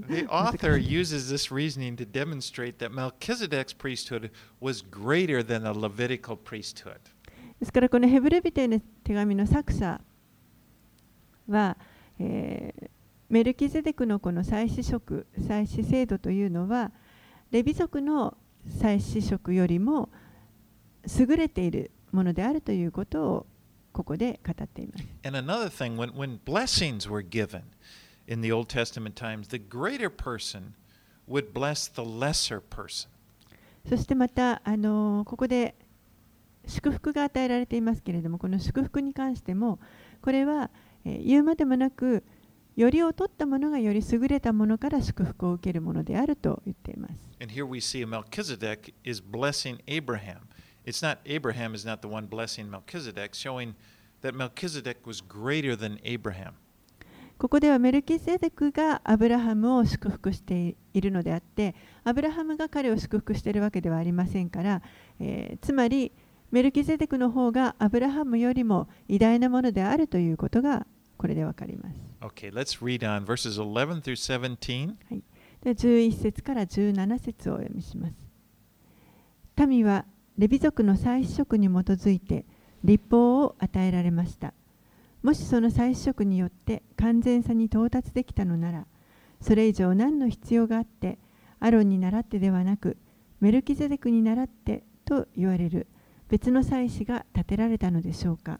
[0.09, 6.35] the author uses this reasoning to demonstrate that Melchizedek's priesthood was greater than the Levitical
[6.35, 6.99] priesthood.
[7.59, 9.99] ですからこのヘブルビテの手紙の作者
[11.47, 11.77] は、
[12.17, 12.89] えー、
[13.29, 16.91] メルキゼデクのこの祭祀職、祭祀制度というのは、
[17.51, 18.37] レビ族の
[18.79, 20.09] 祭祀職よりも
[21.19, 23.45] 優れているものであるということを
[23.91, 25.03] ここで語っています。
[25.23, 27.63] And another thing, when, when blessings were given
[28.27, 30.73] in the Old Testament times, the greater person
[31.27, 33.09] would bless the lesser person.
[33.87, 35.75] そしてまた、あのここで
[36.67, 39.79] 祝福が与えられていますけれどもこの祝福に関しても
[40.21, 40.69] これは、
[41.05, 42.23] えー、言うまでもなく
[42.75, 47.13] より劣ったものがより優れたものから祝福を受けるものであると言っています。
[47.41, 50.39] And here we see Melchizedek is blessing Abraham.
[50.85, 53.73] It's not Abraham is not the one blessing Melchizedek, showing
[54.21, 56.53] that Melchizedek was greater than Abraham.
[57.37, 64.81] ここではメルキゼデクがアブラハムを祝福しているのであって、アブラハムが彼を祝福しているわけではありませんから、
[65.19, 66.11] えー、つまり、
[66.51, 71.95] メルキゼデクの方がアブラハムよりも偉大なものであるということがこれでわかります。
[72.21, 74.95] Okay, let's read on verses 11 through 17.
[75.09, 75.23] はい、
[75.61, 78.13] で11節から17節をお読みします。
[79.67, 80.05] 民は
[80.37, 82.45] レビ族の祭祀職に基づいて
[82.83, 84.53] 立法を与えられました。
[85.21, 88.87] もしその祭祀職によって完全さに到達できたのなら、
[89.41, 91.19] それ以上何の必要があって、
[91.59, 92.97] アロンに倣ってではなく、
[93.41, 95.87] メルキゼデクに倣ってと言われる。
[96.29, 98.59] 別の祭司が建てられたのでしょうか。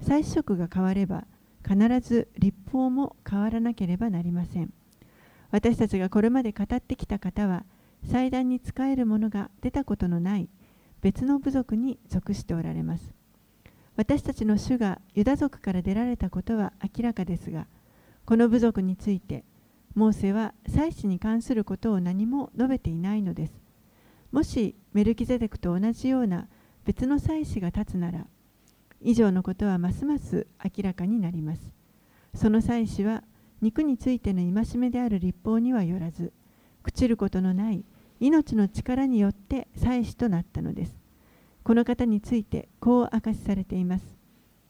[0.00, 1.24] 祭司職が変われば
[1.66, 4.72] 必ず立法も変わらなければなりません。
[5.50, 7.64] 私たちがこれまで語ってきた方は
[8.04, 10.48] 祭壇に仕える者が出たことのない
[11.02, 13.14] 別の部族に属しておられます。
[13.96, 17.66] 私たちの主がユダ族から出られたことは明らかですが
[18.24, 19.44] この部族について
[19.94, 23.52] モーセは祭司に関することを何も述べていないのです。
[24.30, 26.48] もしメルキゼデクと同じような
[26.84, 28.26] 別の祭司が立つなら
[29.00, 31.60] 以上のことはますます明らかになります。
[32.34, 33.24] その祭司は
[33.60, 36.32] 肉についての戒めである立法にはよらず
[36.84, 37.84] 朽ちることのない
[38.20, 40.96] 命の力によって祭司となったのです。
[41.64, 44.04] この方についてこう明かしされています。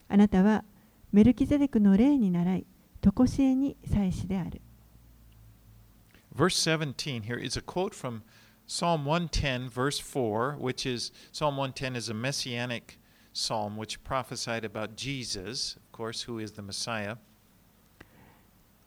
[0.08, 0.64] あなたは
[1.12, 2.66] メルキゼデクの霊に倣い
[3.00, 4.60] 常しえに祭司である。
[6.34, 8.22] Verse 17 here is a quote from
[8.66, 12.98] Psalm 110, verse 4, which is Psalm 110 is a messianic
[13.32, 17.16] psalm which prophesied about Jesus, of course, who is the Messiah.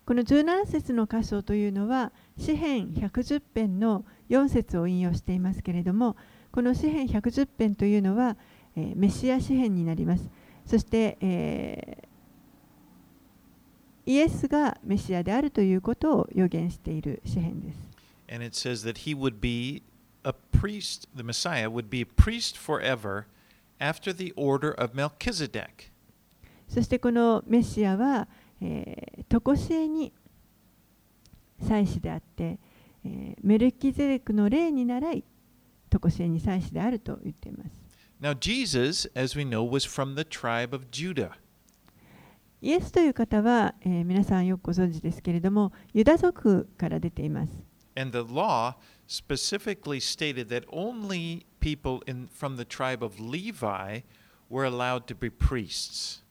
[0.05, 6.15] この17節の箇所というのは、詩編110編の4節を引用していますけれども、
[6.51, 8.37] この詩編110編というのは、
[8.75, 10.29] えー、メシア詩編になります。
[10.65, 17.94] そして、えー、イエスがメシアであるということを予言している詩編です。
[18.27, 19.83] And it says that he would be
[20.23, 23.27] a priest, the Messiah would be a priest forever
[23.79, 25.91] after the order of Melchizedek.
[26.67, 28.27] そしてこのメシアは、
[28.59, 30.11] えー、常しえに
[31.61, 32.59] 祭司であって、
[33.05, 35.23] えー、メルキゼレクの例に倣い、
[35.89, 37.85] 常しえに祭司であると言っています。
[38.21, 41.31] Now, Jesus, as we know, was from the tribe of Judah.
[42.61, 47.51] イエスという方は、えー、皆さんよくご存知ですけれども、ユダ族から出ています。
[47.95, 48.75] And the law
[49.07, 54.01] specifically stated that only people in, from the tribe of Levi
[54.49, 56.21] were allowed to be priests.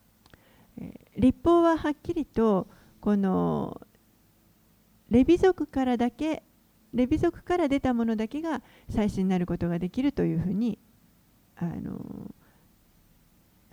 [1.16, 2.66] 立法ははっきりと
[3.00, 3.80] この
[5.08, 6.42] レビ族からだけ
[6.92, 10.78] レビ族から出たものだけが祭司になることができるというふうに
[11.56, 12.34] あの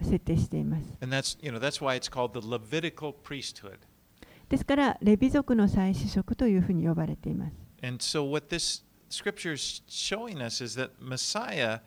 [0.01, 3.79] 設定しています And that's, you know, that's why it's called the Levitical priesthood.
[4.49, 11.80] ですからレビ族の祭司職というふうに呼ばれています And so what this scripture is showing us is that Messiah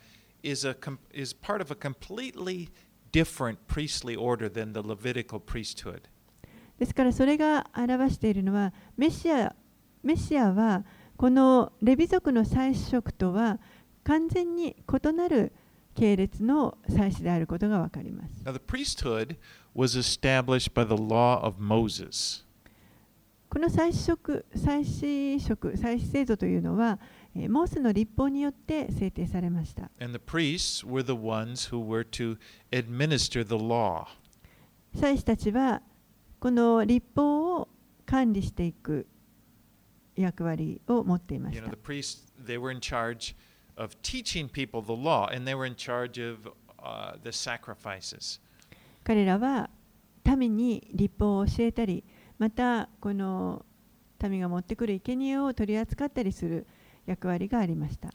[0.44, 2.70] is a com- is part of a completely
[3.12, 6.02] different priestly order than the Levitical priesthood.
[6.78, 9.54] ですからそれが表しているのはメシア
[10.02, 10.86] メシアは
[11.18, 13.60] このレビ族の祭司職とは
[14.06, 15.52] 完全に異なる
[15.94, 18.44] 系列の祭司であることがわかります。
[18.46, 19.36] Now the priesthood
[19.76, 22.43] was established by the law of Moses.
[23.55, 26.99] この祭祀職、祭祀職、祭祀制度というのは、
[27.49, 29.93] モースの立法によって制定されました。
[34.93, 35.83] 祭司たちは、
[36.41, 37.69] この立法を
[38.05, 39.07] 管理していく
[40.17, 41.71] 役割を持っていました。
[43.77, 48.41] Of teaching people the law, and they were in charge of uh, the sacrifices.
[49.05, 49.71] 彼らは
[50.37, 52.03] 民に立法を教えたり
[52.45, 53.65] またこの
[54.23, 56.67] 民が持ってくる生贄を取り扱ったりする
[57.07, 58.11] 役割がありました。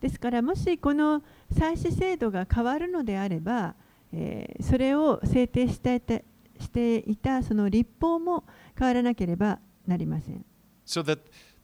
[0.00, 3.74] ですからもしこの祭祀制度が変わるのであれば、
[4.60, 6.24] それを制定し,て
[7.04, 8.44] いたその立法も
[8.78, 10.44] 変わらなければなりません。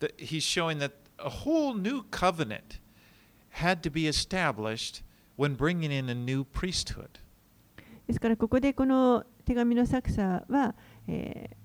[0.05, 2.81] That he's showing that a whole new covenant
[3.51, 5.03] had to be established
[5.37, 7.21] when bringing in a new priesthood.
[8.07, 10.75] ですからここでこの手紙の作者は、
[11.09, 11.65] えー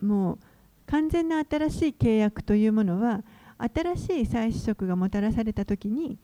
[0.00, 0.38] もう
[0.86, 3.22] 完全な新しい契約というものは
[3.58, 6.18] 新しい祭司職がもたらされた時に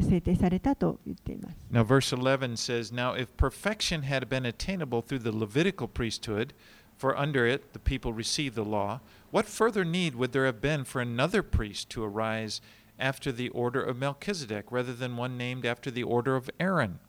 [0.00, 1.56] 制定されたと言っています。
[1.70, 6.54] Now, verse 11 says, Now, if perfection had been attainable through the Levitical priesthood,
[6.98, 9.00] for under it the people received the law,
[9.32, 12.60] what further need would there have been for another priest to arise
[12.98, 17.00] after the order of Melchizedek, rather than one named after the order of Aaron?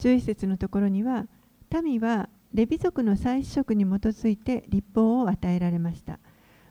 [0.00, 1.26] 11節のところには
[1.82, 6.18] 民はレビ族の祭司職に基づいて立法を与えられました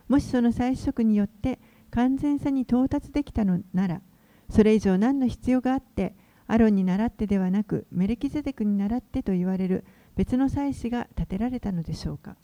[0.08, 1.60] もしその祭司職によって
[1.92, 4.02] 完全さに到達できたのなら
[4.50, 6.16] それ以上何の必要があって
[6.48, 9.86] アロンに倣ってではなくメルキゼデクに倣ってと言われる
[10.16, 12.36] 別の祭司が立てられたのでしょうか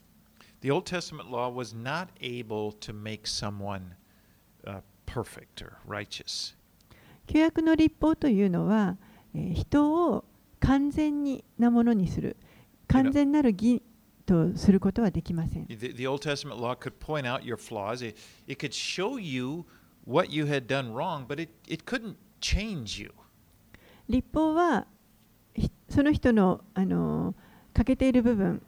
[0.66, 3.94] The Old Testament law was not able to make someone
[4.66, 6.56] uh, perfect or righteous.
[7.28, 8.98] 旧約の立法というのは、
[9.36, 10.26] えー人を
[10.60, 12.36] 完全になものにする
[12.88, 13.84] 完全なる義
[14.26, 19.66] とすることはできません The, the Old Testament law could point out your flaws, it, it could show you
[20.08, 23.12] what you had done wrong, but it, it couldn't change you.
[24.10, 24.88] 立法は
[25.54, 27.36] ひその人の、あのー
[27.76, 28.62] 欠けている部分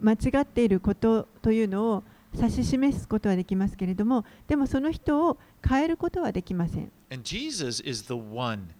[0.00, 2.04] 間違っていることというのを
[2.36, 8.70] 指し示すことはできますけれどもでもその人を変えることはできません And Jesus is the one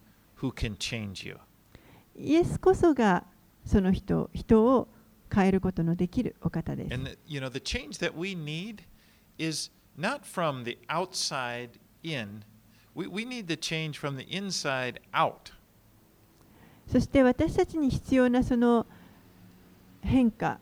[0.40, 1.38] who can change you.
[2.16, 3.24] イエスこそが
[3.64, 4.88] その人人を
[5.32, 8.82] 変えることのできるお方です And the, you know the change that we need
[9.38, 11.70] is not from the outside
[12.02, 12.42] in.
[12.94, 15.52] We, we need the change from the inside out.
[16.88, 18.86] そして私たちに必要なその
[20.02, 20.58] 変化わ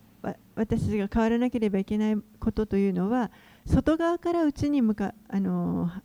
[0.55, 3.31] 私たちが変わらなければいけないことというのは
[3.67, 6.03] 外側から内に向かあのー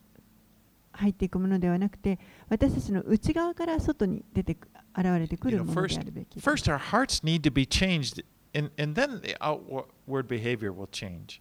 [0.93, 2.17] 入っていくものではなくて
[2.49, 8.25] 私たちの内側から外に出てく現れてくるものであるべき first our hearts need to be changed,
[8.57, 11.39] and, and then the outward behavior will change.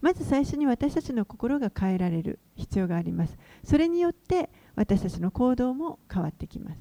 [0.00, 6.78] まず最初に私たちの心が変えられる必要がありますそれによって私たちの行動も変わってきます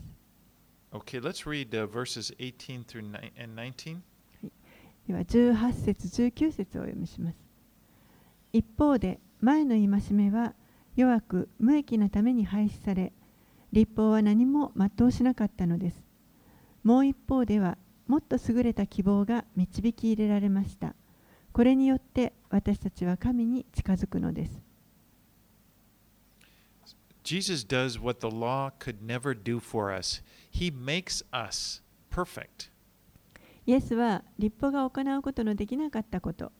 [0.93, 4.01] Okay, let's read uh, verses 18 through ni- and 19.
[5.07, 7.37] では18節19節をお読みします
[8.53, 10.53] 一方で前の戒めは
[10.95, 13.13] 弱く無益なために廃止され
[13.71, 16.03] 立法は何も全うしなかったのです
[16.83, 17.77] もう一方では
[18.07, 20.95] もっと優れた希望が導き入れられました
[21.51, 24.61] これによって私たちは神に近づくのです
[27.25, 30.21] Jesus does what the law could never do for us.
[30.47, 31.81] He makes us
[32.11, 32.69] perfect.
[33.65, 36.51] イエスは立法が行うことのできなかったこと、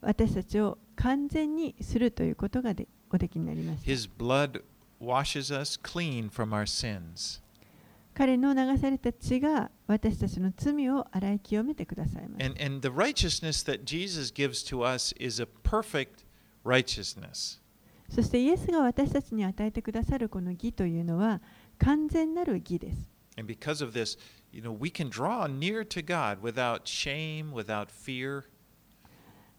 [0.00, 3.84] 私たちを完全にするということがでおできになります。
[3.84, 4.62] His blood
[5.00, 7.42] washes us clean from our sins.
[8.14, 12.46] 彼の流された血が私たちの罪を洗い清めてくださいます。
[18.10, 21.40] そしてイエスが私たちに与えてくださるこの義というのは
[21.78, 23.08] 完全なる義です。
[23.38, 24.18] And because of this,
[24.52, 28.44] you know, we can draw near to God without shame, without fear.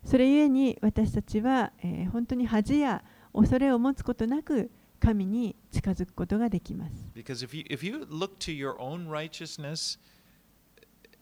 [0.03, 6.93] それゆえに私たちは、えー本当に恥や恐れを持つことなく神に近づくことができます。
[7.13, 9.99] Because if you if you look to your own righteousness,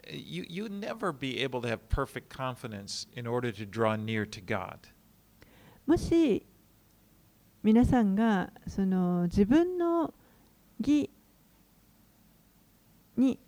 [0.09, 4.43] you you never be able to have perfect confidence in order to draw near to
[4.43, 4.77] God.
[5.85, 6.45] もし
[7.63, 10.13] 皆さんがその自分の
[10.79, 11.09] 義
[13.17, 13.39] に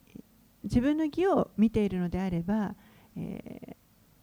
[0.64, 2.76] 自分の義を見ているのであれば、
[3.16, 3.80] えー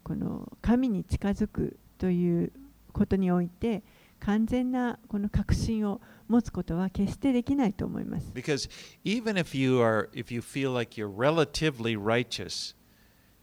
[0.07, 2.53] この神に近づくという
[2.93, 3.83] ことにおいて
[4.21, 8.31] 完全なこの確信を持つことは決してできないと思います。
[8.33, 8.71] Because
[9.05, 12.77] even if you are if you feel like you're relatively righteous,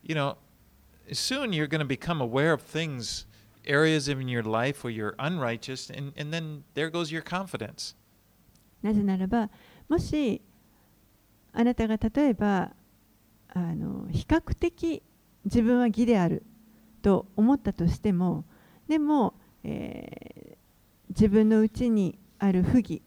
[0.03, 0.37] you know,
[1.11, 3.27] soon you're going to become aware of things,
[3.65, 7.93] areas in your life where you're unrighteous, and, and then there goes your confidence.
[8.81, 9.49] なぜならば
[9.89, 10.41] もし
[11.51, 12.71] あなたが例えば
[13.53, 15.03] あの比較的
[15.45, 16.43] 自分は義である
[17.01, 18.45] と思ったとしても
[18.87, 19.33] でも、
[19.63, 20.63] えー
[21.13, 23.01] 自分のうちにある不義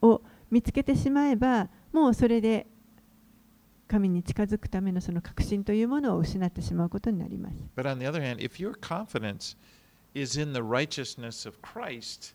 [0.00, 2.66] を見つけてしまえばもうそれで
[3.88, 7.56] 神に近づくためのその確信というものを失ってしまうことになります。
[7.76, 9.56] But on the other hand, if your confidence
[10.14, 12.34] is in the righteousness of Christ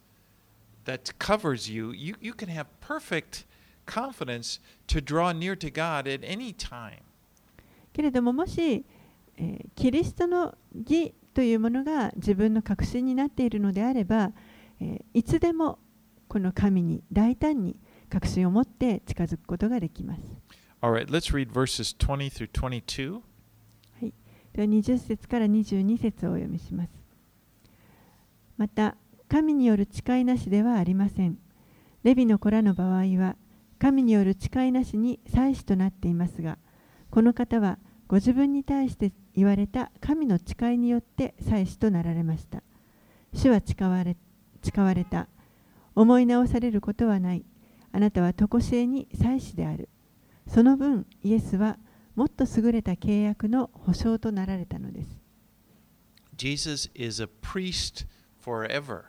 [0.85, 3.45] that covers you, you, you can have perfect
[3.87, 7.06] confidence to draw near to God at any time.
[7.97, 8.85] けれどももし、
[9.37, 14.31] えーキリストの義というものが自分の確信になっているのであれば、
[14.79, 15.79] えーいつでも
[16.27, 20.21] この神に大胆に確信を持って近づくことができます。
[20.81, 23.21] Right, let's read verses 20 through 22.
[24.53, 26.91] では20節から22節をお読みします。
[28.57, 28.95] また、
[29.27, 31.37] 神による誓いなしではありません。
[32.03, 33.35] レビの子らの場合は、
[33.79, 36.57] 神による誓いなしに祭司となっていますが、
[37.09, 42.63] この方はご自分に対して言われた神の誓いによって祭司となられました。
[43.33, 44.15] 主は誓われ
[44.63, 45.27] 誓われた。
[45.93, 47.43] 思い直されることはない。
[47.91, 49.89] あなたは常しえに祭司である。
[50.47, 51.77] その分、イエスは
[52.15, 55.19] もっと優れた契約の保証となられたのです。
[56.35, 58.07] Jesus is a priest
[58.43, 59.05] forever.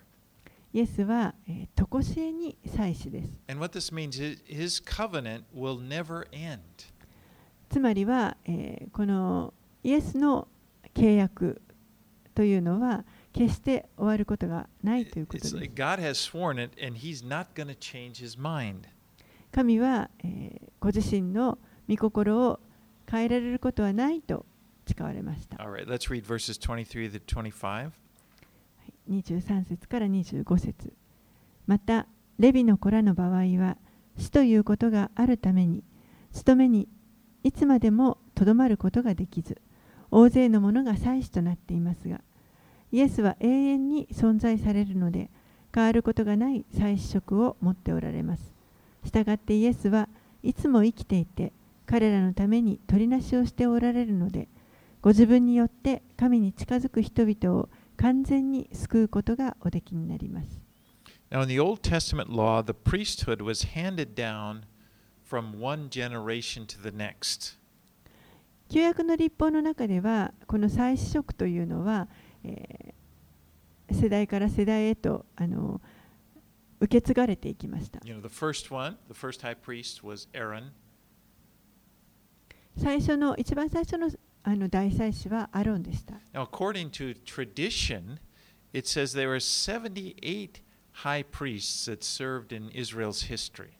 [0.73, 3.41] イエスは、えー、常しえに祭司です。
[3.49, 6.59] And what this means is his covenant will never end.
[7.69, 9.55] つまりは、えーこの
[9.85, 10.49] イエスの
[10.95, 11.63] 契約
[12.35, 15.75] というのは決して終わることがないということです like。
[15.75, 18.89] God has sworn it, and he's not going to change his mind.
[19.53, 21.59] 神は、えーご自身の
[21.89, 22.61] 御心を
[23.11, 24.47] 変えられることはないと
[24.87, 25.57] 誓われました。
[25.57, 27.91] All right, let's read verses 23 to 25.
[29.11, 30.93] 23節から25節
[31.67, 32.07] また
[32.39, 33.77] レビの子らの場合は
[34.19, 35.83] 死ということがあるために
[36.33, 36.89] 務めに
[37.45, 39.61] いつまでもとどまることができず
[40.11, 42.21] 大勢の者が祭司となっていますが
[42.93, 45.31] イエスは永遠に存在されるので
[45.75, 48.55] 変わることがない祭司職を持っておられます
[49.05, 50.09] したがってイエスは
[50.43, 51.53] いつも生きていて
[51.87, 54.49] 彼らのために取りなしをしておられるので
[55.01, 60.61] ご自分によって神に近づく人々を完全に救うことがおできになります。
[61.31, 64.63] Now, in the Old Testament law, the priesthood was handed down
[65.29, 67.57] from one generation to the next.
[68.71, 72.09] 旧約の立法の中では、この祭司職というのは、
[72.45, 72.99] えー
[73.91, 75.81] 世代から世代へとあの
[76.81, 78.01] 受け継がれていきました。
[78.05, 80.71] You know, the first one, the first high priest was Aaron.
[82.77, 84.11] 最初の、一番最初の
[84.45, 86.15] あの大祭司はアロンでした。
[86.33, 88.19] Now, according to tradition,
[88.73, 90.63] it says there were 78
[91.03, 93.78] high priests that served in Israel's history.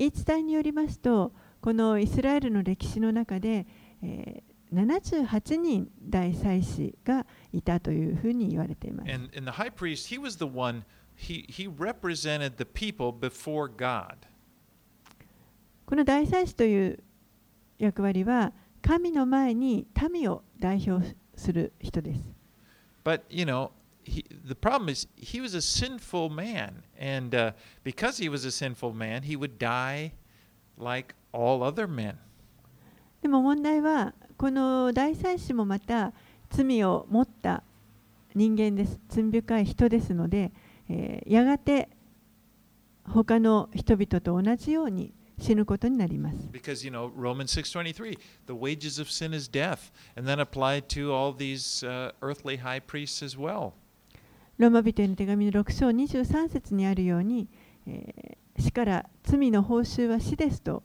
[0.00, 3.66] 言い伝えによりますと、このイスラエルの歴史の中で、
[4.00, 4.42] え、
[4.72, 9.10] 78人大祭司がいたというふうに言われています。
[15.84, 17.04] この大祭司という
[17.78, 22.22] 役割は、神の前に民を代表する人です。
[24.09, 26.83] he, the problem is he was a sinful man.
[26.97, 27.51] And uh,
[27.83, 30.13] because he was a sinful man, he would die
[30.77, 32.17] like all other men.
[33.21, 36.13] でも問題はこの大祭司もまた
[36.51, 37.63] 罪を持った
[38.35, 38.99] 人間です。
[39.09, 40.51] 罪深い人ですので、
[40.89, 41.89] えーやがて
[43.03, 46.37] 他の人々と同じように死ぬことになります。
[46.51, 49.91] Because, you know, Romans 6.23, the wages of sin is death.
[50.15, 53.73] And then applied to all these uh, earthly high priests as well.
[54.60, 57.48] ローマ人への手紙の6章23節にあるように、
[57.86, 60.82] えー死から罪の報酬は死ですと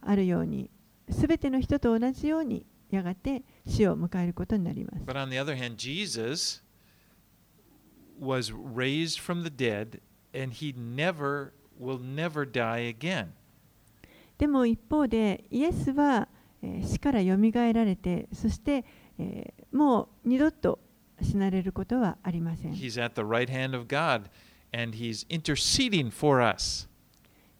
[0.00, 0.70] あるように
[1.08, 5.04] すべての人と同じようにやがて死を迎えることになります。
[5.04, 6.64] But on the other hand, Jesus
[8.20, 10.00] was raised from the dead
[10.34, 13.28] and he never will never die again.
[14.38, 16.26] でも一方でイエスは、
[16.60, 18.84] えー死からよみがえられてそして、
[19.20, 20.80] えーもう二度と
[21.22, 24.30] 死なれることはありません He's at the right hand of God
[24.72, 26.88] and he's interceding for us.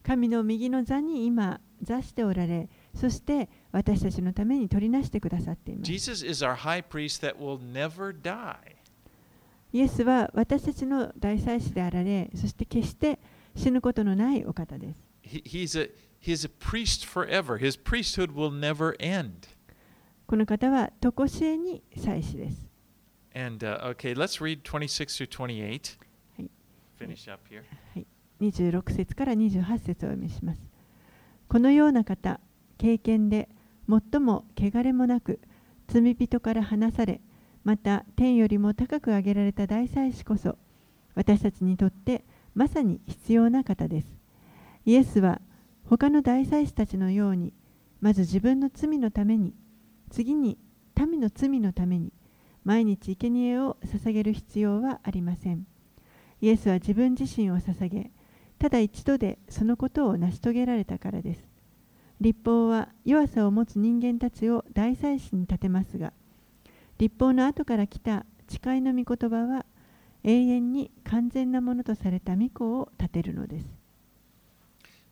[0.03, 8.57] 神の右の座に今座しておられそして私たちのために取りなしてくださっています Jesus is our high priest that will never die.
[9.73, 13.19] イエスは私たちの大祭司であられそして決して
[13.57, 15.89] 死ぬことのないお方です He, he's, a,
[16.21, 17.59] he's a priest forever.
[17.59, 19.49] His priesthood will never end.
[20.27, 22.72] この方は常しえに祭司です
[23.35, 25.97] And uh, okay, let's read 26 through 28.
[26.37, 26.51] Hey.
[26.99, 27.65] Finish up here.
[28.41, 30.61] 26節から28節をお読みします。
[31.49, 32.41] このような方、
[32.79, 33.49] 経験で
[33.89, 35.41] 最も汚れもなく、
[35.89, 37.21] 罪人から離され、
[37.65, 40.59] また天よりも高く上げられた大祭司こそ、
[41.15, 42.25] 私たちにとって
[42.55, 44.07] まさに必要な方です。
[44.85, 45.41] イエスは
[45.85, 47.55] 他の大祭司たちのように、
[48.01, 49.55] まず自分の罪のために、
[50.11, 50.59] 次に
[50.99, 52.13] 民の罪のために、
[52.65, 55.67] 毎日生贄を捧げる必要はありません。
[56.41, 58.11] イエスは自分自身を捧げ、
[58.59, 61.49] ただ一度でそのことを成し遂げられたからです。
[62.21, 66.13] 立法は弱さを持つ人間たちを大祭司に立てますが、
[66.99, 69.67] 立法の後から来た誓いの御言葉は
[70.23, 73.67] 永遠に完全なものとされた御子を立てるのです。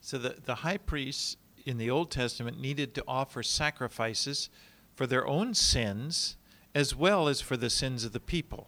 [0.01, 1.37] So the, the high priests
[1.67, 4.51] in the Old Testament needed to offer sacrifices
[4.95, 6.39] for their own sins
[6.75, 8.67] as well as for the sins of the people.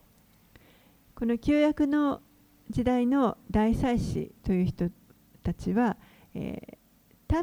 [1.15, 2.21] この旧約の
[2.71, 4.91] 時代の大祭司という人
[5.43, 5.97] たちは、
[6.35, 6.83] えー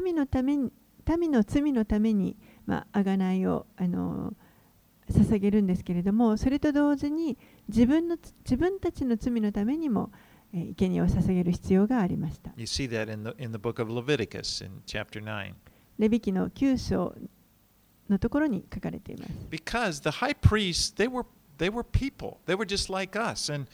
[0.02, 0.70] 民のために
[1.18, 4.32] 民の罪のために、まあ、贖いをあの
[5.10, 7.36] 捧げるんですけれどもそれと同時に
[7.66, 10.12] 自分の自分たちの罪のためにも、
[10.54, 12.52] えー生贄を捧げる必要がありました。
[12.56, 15.54] You see that in the, in the book of Leviticus in chapter 9.
[15.98, 17.14] レビ記の9章
[18.10, 19.32] のところに書かれています。
[19.50, 21.24] Because the high priests, they were,
[21.58, 22.38] they were people.
[22.46, 23.66] They were just like us and,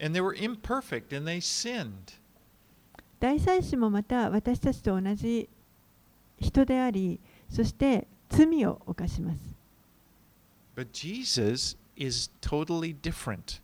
[0.00, 2.18] and they were imperfect and they sinned.
[3.20, 5.48] 大祭司もまた私たちと同じ
[6.38, 7.18] 人であり
[7.50, 9.40] そして罪を犯します。
[10.76, 13.60] But Jesus is totally different.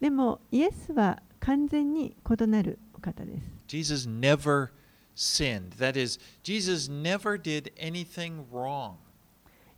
[0.00, 3.46] でもイエスは完全に異なるお方です。
[3.66, 4.70] Jesus never
[5.14, 5.76] sinned.
[5.78, 8.94] That is, Jesus never did anything wrong.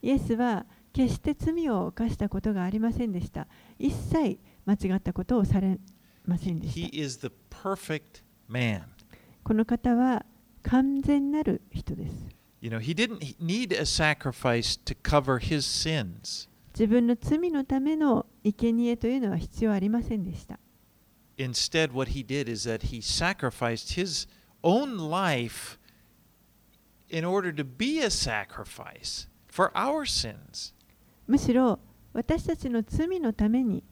[0.03, 3.47] イエスは決して罪を犯したことがありませんでした。
[3.79, 5.79] 一切間違ったことをされ
[6.27, 6.97] ませんで He した。
[6.97, 8.83] is the perfect man.
[9.45, 10.25] この方は
[10.63, 12.15] 完全なる人です。
[12.61, 16.49] You know, he didn't need a sacrifice to cover his sins.
[16.75, 20.59] 自分の罪のための生贄というのは必要ありませんでした。
[21.39, 24.29] Instead, what he did is that he sacrificed his
[24.63, 25.79] own life
[27.09, 30.75] in order to be a sacrifice for our sins.
[31.27, 31.79] むしろ
[32.13, 33.85] 私たちの罪のために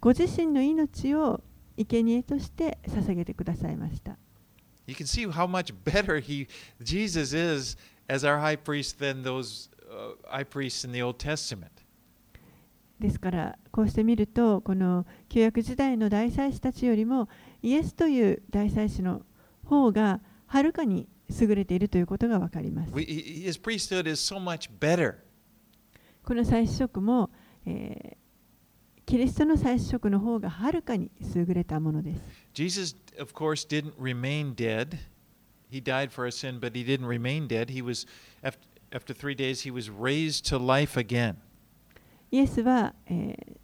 [0.00, 1.42] ご自身の命を
[1.76, 4.16] 生贄として捧げてくださいました。
[4.86, 6.48] You can see how much better he
[6.80, 7.76] Jesus is
[8.08, 11.70] as our high priest than those uh, high priests in the Old Testament.
[13.00, 17.28] ですからこうして見るとこの旧約時代の大祭司たちよりも
[17.62, 19.22] イエスという大祭司の
[19.66, 22.92] 方がはるかに優れているということが分かります。
[22.92, 25.16] His priesthood is so much better.
[26.24, 27.30] この祭司職も、
[27.64, 28.26] えー
[29.06, 32.20] キリストの祭司職の方がはるかに優れたものです。
[32.54, 34.98] Jesus, of course, didn't remain dead.
[35.70, 37.70] He died for our sin, but he didn't remain dead.
[37.70, 38.04] He was
[38.42, 38.58] after,
[38.90, 41.36] after three days he was raised to life again.
[42.32, 43.56] イエスは、えー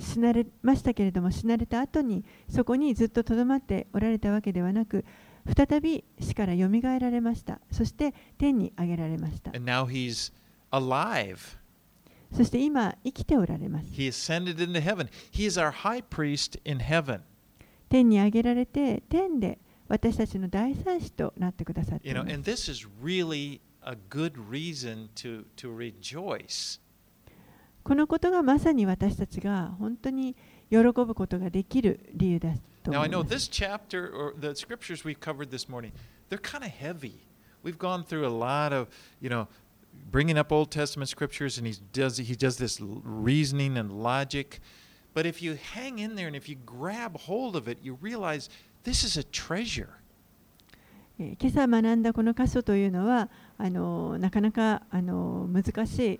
[0.00, 5.04] 死なれましたけれども死なれた後にそこにずっととどまっておられたわけではなく
[5.56, 10.32] 再び死からよみがえられましたそして天に上げられました And now he's
[10.70, 11.38] alive.
[12.32, 15.08] そして今生きておられます He ascended into heaven.
[15.32, 17.20] He is our high priest in heaven.
[17.88, 26.80] 天に上げられて天で私たちの大祭司となってくださってい You know, ます and this is really a good reason to, to rejoice.
[27.82, 30.36] このことがまさに私たちが本当に
[30.70, 35.91] 喜ぶことができる理由だと Now, 思 I い know ます this chapter or the scriptures we've covered this morning,
[36.29, 37.19] they're kind of heavy.
[37.63, 38.87] We've gone through a lot of,
[39.19, 39.47] you know,
[40.11, 44.59] bringing up Old Testament scriptures and he does he does this l- reasoning and logic.
[45.15, 48.49] But if you hang in there and if you grab hold of it, you realize
[48.83, 49.89] this is a treasure.
[51.17, 56.19] えー今朝学んだこの箇所というのはあのなかなかあの難しい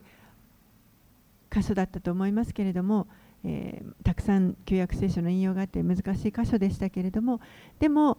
[1.51, 3.07] 箇所だったと思いますけれども、
[3.44, 7.40] えーたくさん旧約聖書の引用があって難しい箇所でしたけれども
[7.78, 8.18] でも、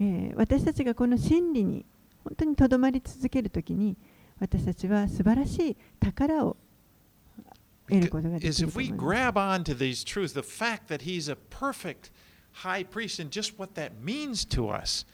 [0.00, 1.84] えー私たちがこの真理に
[2.24, 3.96] 本当にとどまり続けるときに
[4.40, 6.56] 私たちは素晴らしい宝を
[7.88, 8.96] 得ることができると思います。
[12.64, 15.04] high priest and just what that means to us,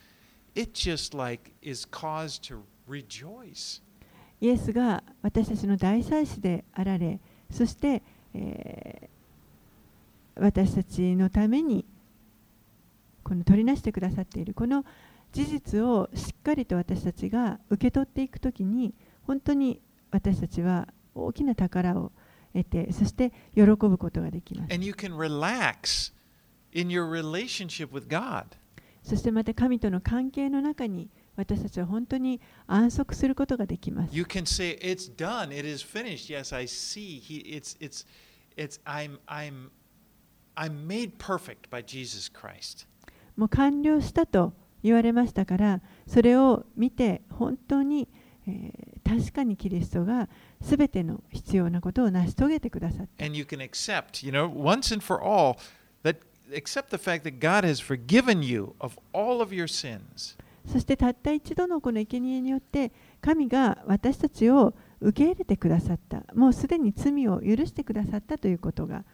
[0.54, 3.82] it just like is cause to rejoice.
[4.40, 8.02] イエスが私たちの大祭司であられ、そして、
[8.34, 9.11] えー
[10.36, 11.84] 私たちのために
[13.22, 14.84] この取りなしてくださっているこの
[15.32, 18.94] 事実をしっかりと私たちが受け取っていくときに
[19.26, 19.80] 本当に
[20.10, 22.12] 私たちは大きな宝を
[22.52, 24.74] 得てそして喜ぶことができます。
[24.74, 26.12] And you can relax
[26.72, 28.44] in your relationship with God.
[29.02, 34.14] そしてまた神との関係の中に私たちは本当に安息することができます。
[34.14, 36.30] You can say, It's done, it is finished.
[36.30, 37.18] Yes, I see.
[37.18, 38.06] He, it's, it's,
[38.56, 39.70] it's, I'm, I'm,
[40.56, 42.86] I'm made perfect by Jesus Christ.
[43.36, 48.08] もう完了したと言われましたからそれを見て本当に、
[48.46, 50.28] えー確かにキリストが
[50.62, 55.58] すべての必要なことを成し遂げてくださった And you can accept, you know, once and for all,
[56.02, 56.16] that
[56.54, 60.36] accept the fact that God has forgiven you of all of your sins.
[60.66, 69.04] そしてたった一度のこの生贄によって神が私たちを受け入れてくださった、もうすでに罪を許してくださったということが。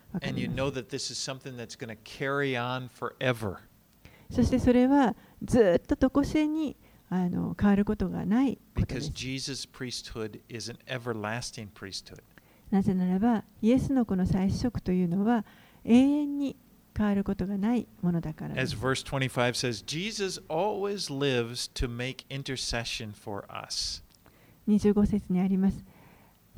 [4.30, 6.76] そしてそれはずっと常世に
[7.08, 9.00] あの変わることがないことで。
[12.70, 15.46] なぜならば、イエスのこの最初というのは
[15.84, 16.56] 永遠に
[16.94, 18.54] 変わることがないものだから。
[24.68, 25.84] 25節にあります。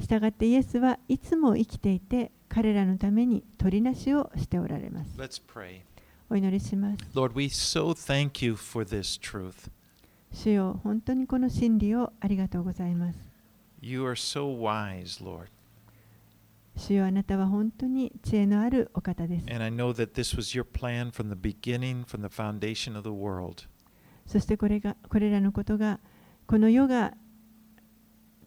[0.01, 5.19] したがってイエスはいつも生きていて彼らのために取りなしをしておられます。
[5.19, 5.83] Let's pray.
[6.29, 6.99] お祈りします。
[7.15, 9.71] Lord, we so thank you for this truth.
[10.33, 13.19] 主よ本当にこの真理をありがとうございます。
[13.81, 15.49] You are so wise, Lord.
[16.77, 19.47] 主よあなたは本当に知恵のあるお方です。
[19.51, 23.11] And I know that this was your plan from the beginning, from the foundation of the
[23.11, 23.65] world.
[24.27, 25.99] そしてこれがこれらのことが
[26.47, 27.15] この世が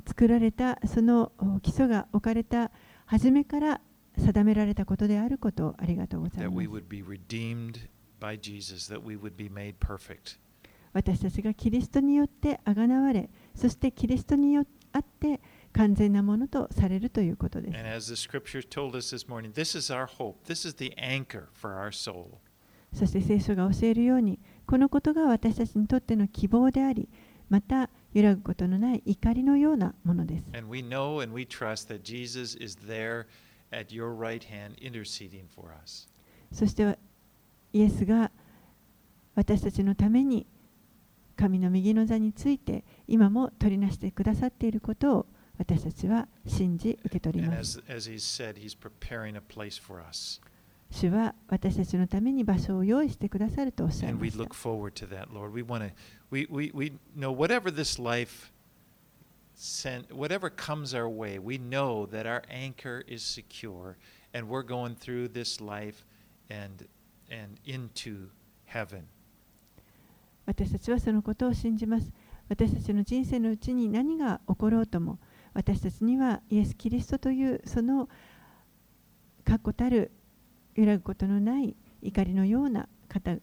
[0.05, 1.31] 作られたその
[1.61, 2.71] 基礎が置かれた
[3.05, 3.81] 初めから
[4.17, 6.55] 定められたことであることありがとうございます。
[10.93, 14.65] 私たちがキリストによってあがなわれそしてキリストによっ,
[15.19, 15.41] て
[15.71, 17.73] 完全なものとされるということです。
[22.93, 27.09] そして聖書が教えるようにこのことが私たちにとっての希望であり
[27.49, 30.43] また揺らぐことのない怒りのようなものです。
[30.55, 33.25] And we know and we trust that Jesus is there
[33.71, 36.07] at your right hand interceding for us.
[36.51, 36.97] そして
[37.73, 38.31] イエスが
[39.35, 40.45] 私たちのために
[41.35, 45.25] 神の右の座について今も取りなしてくださっていることを
[45.57, 47.83] 私たちは信じ受け取ります。
[47.87, 50.39] as, as he said, he's preparing a place for us.
[50.93, 54.37] 主は私たちのために場所を用意してくださるとおっしゃいました
[56.33, 58.51] we, we, we, we know whatever this life
[59.53, 63.97] sent, whatever comes our way, we know that our anchor is secure
[64.33, 66.07] and we're going through this life
[66.49, 66.87] and,
[67.29, 68.29] and into
[68.65, 69.03] heaven.
[70.45, 72.11] 私たちはそのことを信じます。
[72.49, 75.19] 私たちの人生のうちに何が起ころうとも、
[75.53, 78.09] 私たちにはイエス・キリストというその
[79.45, 80.11] 確固たる
[80.75, 83.37] 揺らぐことのない怒りのような方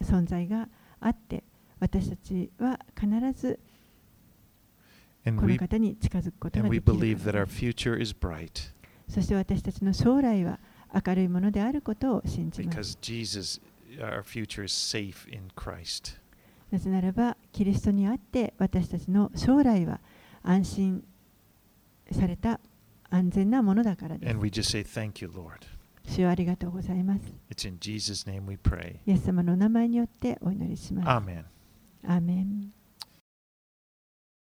[0.00, 0.68] 存在が
[1.00, 1.42] あって、
[1.82, 3.58] 私たちは必ず
[5.24, 7.16] この方に近づくことができる
[9.08, 10.60] そして私たちの将来は
[10.94, 12.96] 明るいものであることを信じます。
[13.00, 13.60] Jesus,
[16.70, 19.98] なぜならばキリストにあって私たちの将来は
[20.44, 21.04] 安心
[22.12, 22.60] された
[23.10, 24.62] 安全なものだからです。
[24.62, 24.84] Say,
[25.20, 25.30] you,
[26.06, 27.22] 主よありがとうございます。
[29.04, 31.42] イエス様のお名前によってお祈りします、Amen.
[32.04, 32.12] Amen.
[32.12, 32.81] アーメン